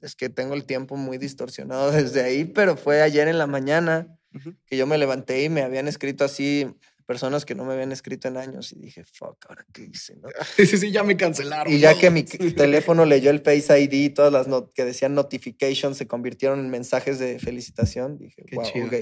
[0.00, 4.18] es que tengo el tiempo muy distorsionado desde ahí, pero fue ayer en la mañana
[4.66, 6.66] que yo me levanté y me habían escrito así
[7.06, 10.16] personas que no me habían escrito en años y dije, fuck, ¿ahora qué hice?
[10.16, 10.28] no?".
[10.56, 11.72] Sí, sí, sí, ya me cancelaron.
[11.72, 11.98] Y ya ¿no?
[11.98, 16.60] que mi teléfono leyó el Face ID y todas las que decían notifications se convirtieron
[16.60, 18.86] en mensajes de felicitación, dije, Qué wow, chido.
[18.86, 18.94] ok,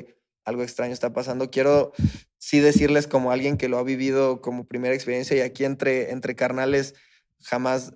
[0.44, 1.50] algo extraño está pasando.
[1.50, 1.92] Quiero
[2.38, 6.34] sí decirles como alguien que lo ha vivido como primera experiencia y aquí entre, entre
[6.34, 6.94] carnales
[7.40, 7.92] jamás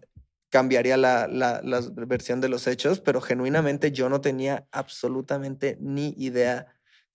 [0.48, 6.14] cambiaría la, la, la versión de los hechos, pero genuinamente yo no tenía absolutamente ni
[6.16, 6.66] idea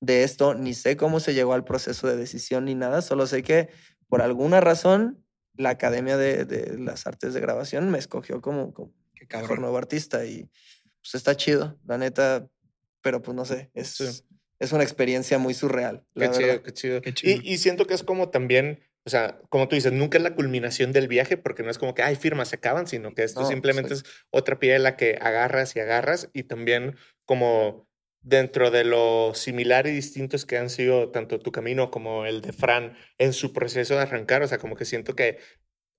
[0.02, 3.44] de esto, ni sé cómo se llegó al proceso de decisión ni nada, solo sé
[3.44, 3.70] que
[4.10, 5.24] por alguna razón
[5.56, 9.62] la Academia de, de las Artes de Grabación me escogió como, como Qué mejor cabrón.
[9.62, 10.50] nuevo artista y
[11.02, 12.48] pues está chido, la neta,
[13.02, 14.06] pero pues no sé, es, Sí.
[14.62, 16.06] Es una experiencia muy surreal.
[16.18, 16.64] Qué la chido, verdad.
[16.64, 17.02] qué chido.
[17.02, 17.42] Qué chido.
[17.44, 20.36] Y, y siento que es como también, o sea, como tú dices, nunca es la
[20.36, 23.42] culminación del viaje, porque no es como que, ay, firmas se acaban, sino que esto
[23.42, 24.04] No, simplemente sí.
[24.06, 26.96] es otra piedra que agarras y agarras, y también
[27.26, 27.88] como
[28.24, 32.54] dentro de lo similar y distintos que han sido tanto tu camino como el de
[32.54, 35.40] Fran en su proceso de arrancar, o sea, como que siento que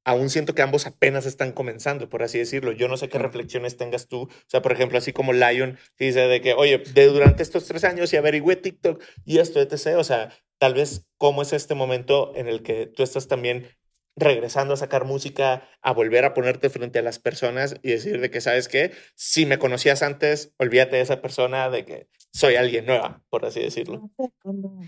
[0.05, 2.73] aún siento que ambos apenas están comenzando, por así decirlo.
[2.73, 4.23] Yo no sé qué reflexiones tengas tú.
[4.23, 7.67] O sea, por ejemplo, así como Lion, que dice de que, oye, de durante estos
[7.67, 9.97] tres años y averigüé TikTok y esto, etc.
[9.99, 13.69] O sea, tal vez cómo es este momento en el que tú estás también
[14.17, 18.31] regresando a sacar música, a volver a ponerte frente a las personas y decir de
[18.31, 18.93] que, ¿sabes qué?
[19.15, 23.61] Si me conocías antes, olvídate de esa persona, de que soy alguien nueva, por así
[23.61, 24.11] decirlo.
[24.19, 24.87] No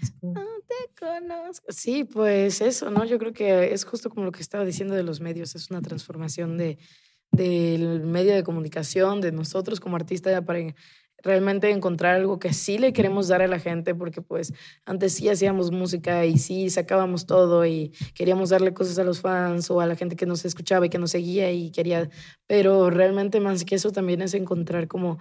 [0.66, 1.66] te conozco.
[1.70, 3.04] Sí, pues eso, ¿no?
[3.04, 5.82] Yo creo que es justo como lo que estaba diciendo de los medios, es una
[5.82, 6.78] transformación de,
[7.32, 10.60] del medio de comunicación, de nosotros como artistas, para
[11.24, 14.52] realmente encontrar algo que sí le queremos dar a la gente, porque pues
[14.84, 19.70] antes sí hacíamos música y sí sacábamos todo y queríamos darle cosas a los fans
[19.70, 22.08] o a la gente que nos escuchaba y que nos seguía y quería,
[22.46, 25.18] pero realmente más que eso también es encontrar como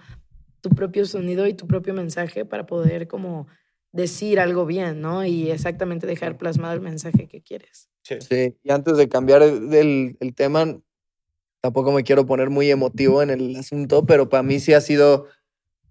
[0.60, 3.46] tu propio sonido y tu propio mensaje para poder como
[3.92, 5.24] decir algo bien, ¿no?
[5.24, 7.88] Y exactamente dejar plasmado el mensaje que quieres.
[8.02, 8.16] Sí.
[8.20, 10.78] Sí, y antes de cambiar del el tema,
[11.62, 15.26] tampoco me quiero poner muy emotivo en el asunto, pero para mí sí ha sido,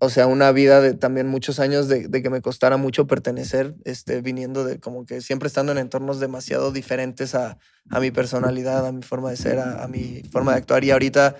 [0.04, 4.22] o sea, una vida de también muchos años de, que me costara mucho pertenecer, este,
[4.22, 7.58] viniendo de como que siempre estando en entornos demasiado diferentes a,
[7.89, 10.84] a mi personalidad, a mi forma de ser, a, mi forma de actuar.
[10.84, 11.36] Y ahorita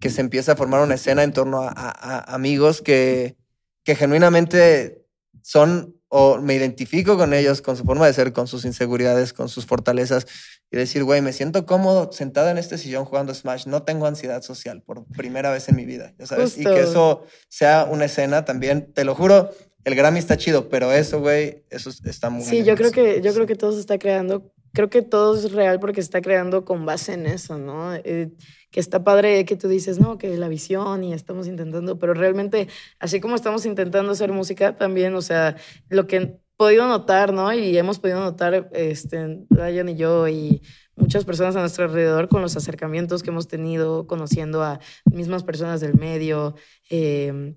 [0.00, 1.90] que se empieza a formar una escena en torno a, a-
[2.30, 3.36] a amigos que,
[3.84, 5.04] que genuinamente
[5.42, 9.48] son o me identifico con ellos, con su forma de ser, con sus inseguridades, con
[9.48, 10.26] sus fortalezas
[10.70, 14.42] y decir, güey, me siento cómodo sentado en este sillón jugando Smash, no tengo ansiedad
[14.42, 16.74] social por primera vez en mi vida, ya sabes, y Justo.
[16.74, 19.50] que eso sea una escena también, te lo juro,
[19.84, 23.20] el Grammy está chido, pero eso, güey, eso es- está muy Sí, yo creo que
[23.22, 26.20] yo creo que todo se está creando, creo que todo es real porque se está
[26.20, 27.94] creando con base en eso, ¿no?
[27.94, 28.30] Eh,
[28.70, 32.68] que está padre que tú dices, no, que la visión y estamos intentando, pero realmente,
[32.98, 35.56] así como estamos intentando hacer música, también, o sea,
[35.88, 37.52] lo que he podido notar, ¿no?
[37.52, 40.62] Y hemos podido notar, este, Ryan y yo y
[40.96, 45.80] muchas personas a nuestro alrededor con los acercamientos que hemos tenido, conociendo a mismas personas
[45.80, 46.54] del medio,
[46.90, 47.54] eh,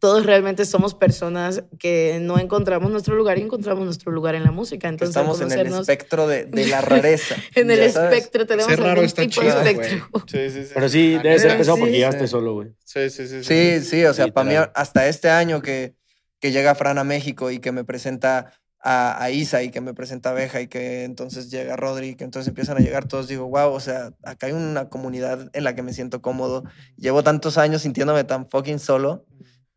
[0.00, 4.50] todos realmente somos personas que no encontramos nuestro lugar y encontramos nuestro lugar en la
[4.50, 4.88] música.
[4.88, 7.36] Entonces, estamos en el espectro de, de la rareza.
[7.54, 8.14] en el ya sabes.
[8.14, 10.08] espectro, tenemos Ser raro está tipo de chido, espectro.
[10.26, 10.70] Sí, sí, sí.
[10.72, 11.98] Pero sí, debe ser pesado porque sí.
[11.98, 12.68] llegaste solo, güey.
[12.82, 13.44] Sí, sí, sí.
[13.44, 15.94] Sí, sí, o sea, para mí hasta este año que,
[16.40, 19.92] que llega Fran a México y que me presenta a, a Isa y que me
[19.92, 23.28] presenta a Beja y que entonces llega Rodri y que entonces empiezan a llegar todos,
[23.28, 26.64] digo, wow, o sea, acá hay una comunidad en la que me siento cómodo.
[26.96, 29.26] Llevo tantos años sintiéndome tan fucking solo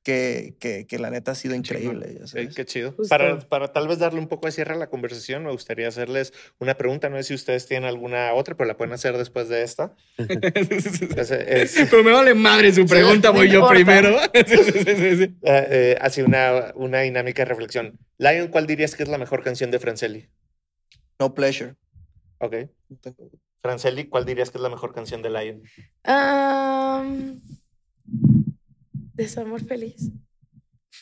[0.04, 2.14] que, que, que la neta ha sido increíble.
[2.20, 2.56] ya Sí, sabes.
[2.56, 2.94] qué chido.
[3.10, 6.34] Para, para tal vez darle un poco de cierre a la conversación, me gustaría hacerles
[6.60, 7.10] una pregunta.
[7.10, 9.96] No sé si ustedes tienen alguna otra, pero la pueden hacer después de esta.
[10.18, 13.74] Es- es- Pero me vale madre su pregunta, voy yo importa.
[13.76, 14.18] primero.
[14.46, 15.36] Sí, sí, sí, sí, sí.
[15.44, 17.98] eh, así una, una dinámica de reflexión.
[18.18, 20.28] Lion, ¿cuál dirías que es la mejor canción de Franceli?
[21.20, 21.76] No pleasure.
[22.40, 22.56] Ok.
[23.62, 25.62] Franceli, ¿cuál dirías que es la mejor canción de Lion?
[26.04, 27.40] Am,
[29.14, 30.12] desamor feliz.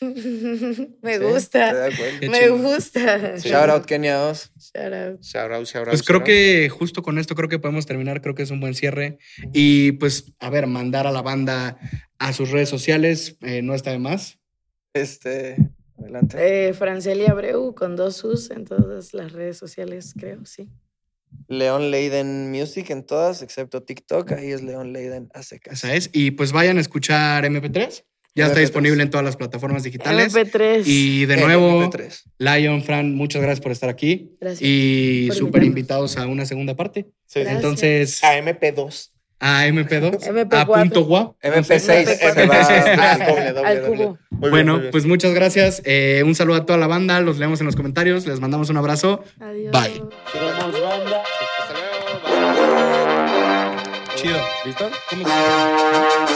[0.00, 1.90] Me gusta.
[2.22, 3.38] Me gusta.
[3.38, 3.48] Sí.
[3.50, 4.50] Shout out Kenia Oz.
[4.58, 5.22] Shout out.
[5.22, 6.26] Shout out, shout out, Pues creo shout out.
[6.26, 9.18] que justo con esto creo que podemos terminar, creo que es un buen cierre.
[9.52, 11.78] Y pues, a ver, mandar a la banda
[12.18, 14.38] a sus redes sociales eh, no está de más.
[14.94, 15.56] Este,
[15.98, 16.68] adelante.
[16.68, 20.70] Eh, Franceli Abreu con dos U's en todas las redes sociales, creo, sí.
[21.48, 24.32] Leon Leiden Music en todas, excepto TikTok.
[24.32, 25.68] Ahí es Leon Leiden ACK.
[25.72, 26.10] Esa es.
[26.12, 28.04] Y pues vayan a escuchar MP3.
[28.34, 28.60] Ya está MP3.
[28.60, 30.34] disponible en todas las plataformas digitales.
[30.34, 30.82] MP3.
[30.86, 32.22] Y de En nuevo, MP3.
[32.38, 34.36] Lion, Fran, muchas gracias por estar aquí.
[34.40, 37.10] Gracias Y súper invitados a una segunda parte.
[37.26, 37.40] Sí.
[37.40, 39.10] Entonces, A MP2.
[39.44, 40.54] A MP2, MP4.
[40.60, 41.34] a punto guap.
[41.42, 42.84] MP6 MP4.
[42.84, 43.16] se va.
[43.26, 43.96] Doble, doble, Al doble.
[43.96, 44.18] cubo.
[44.30, 44.90] Muy bien, Bueno, bien.
[44.92, 45.82] pues muchas gracias.
[45.84, 47.20] Eh, un saludo a toda la banda.
[47.20, 48.24] Los leemos en los comentarios.
[48.26, 49.24] Les mandamos un abrazo.
[49.40, 49.72] Adiós.
[49.72, 50.02] Bye.
[54.14, 54.38] Chido.
[54.64, 54.90] ¿Listo?
[55.10, 56.26] ¿Cómo se llama?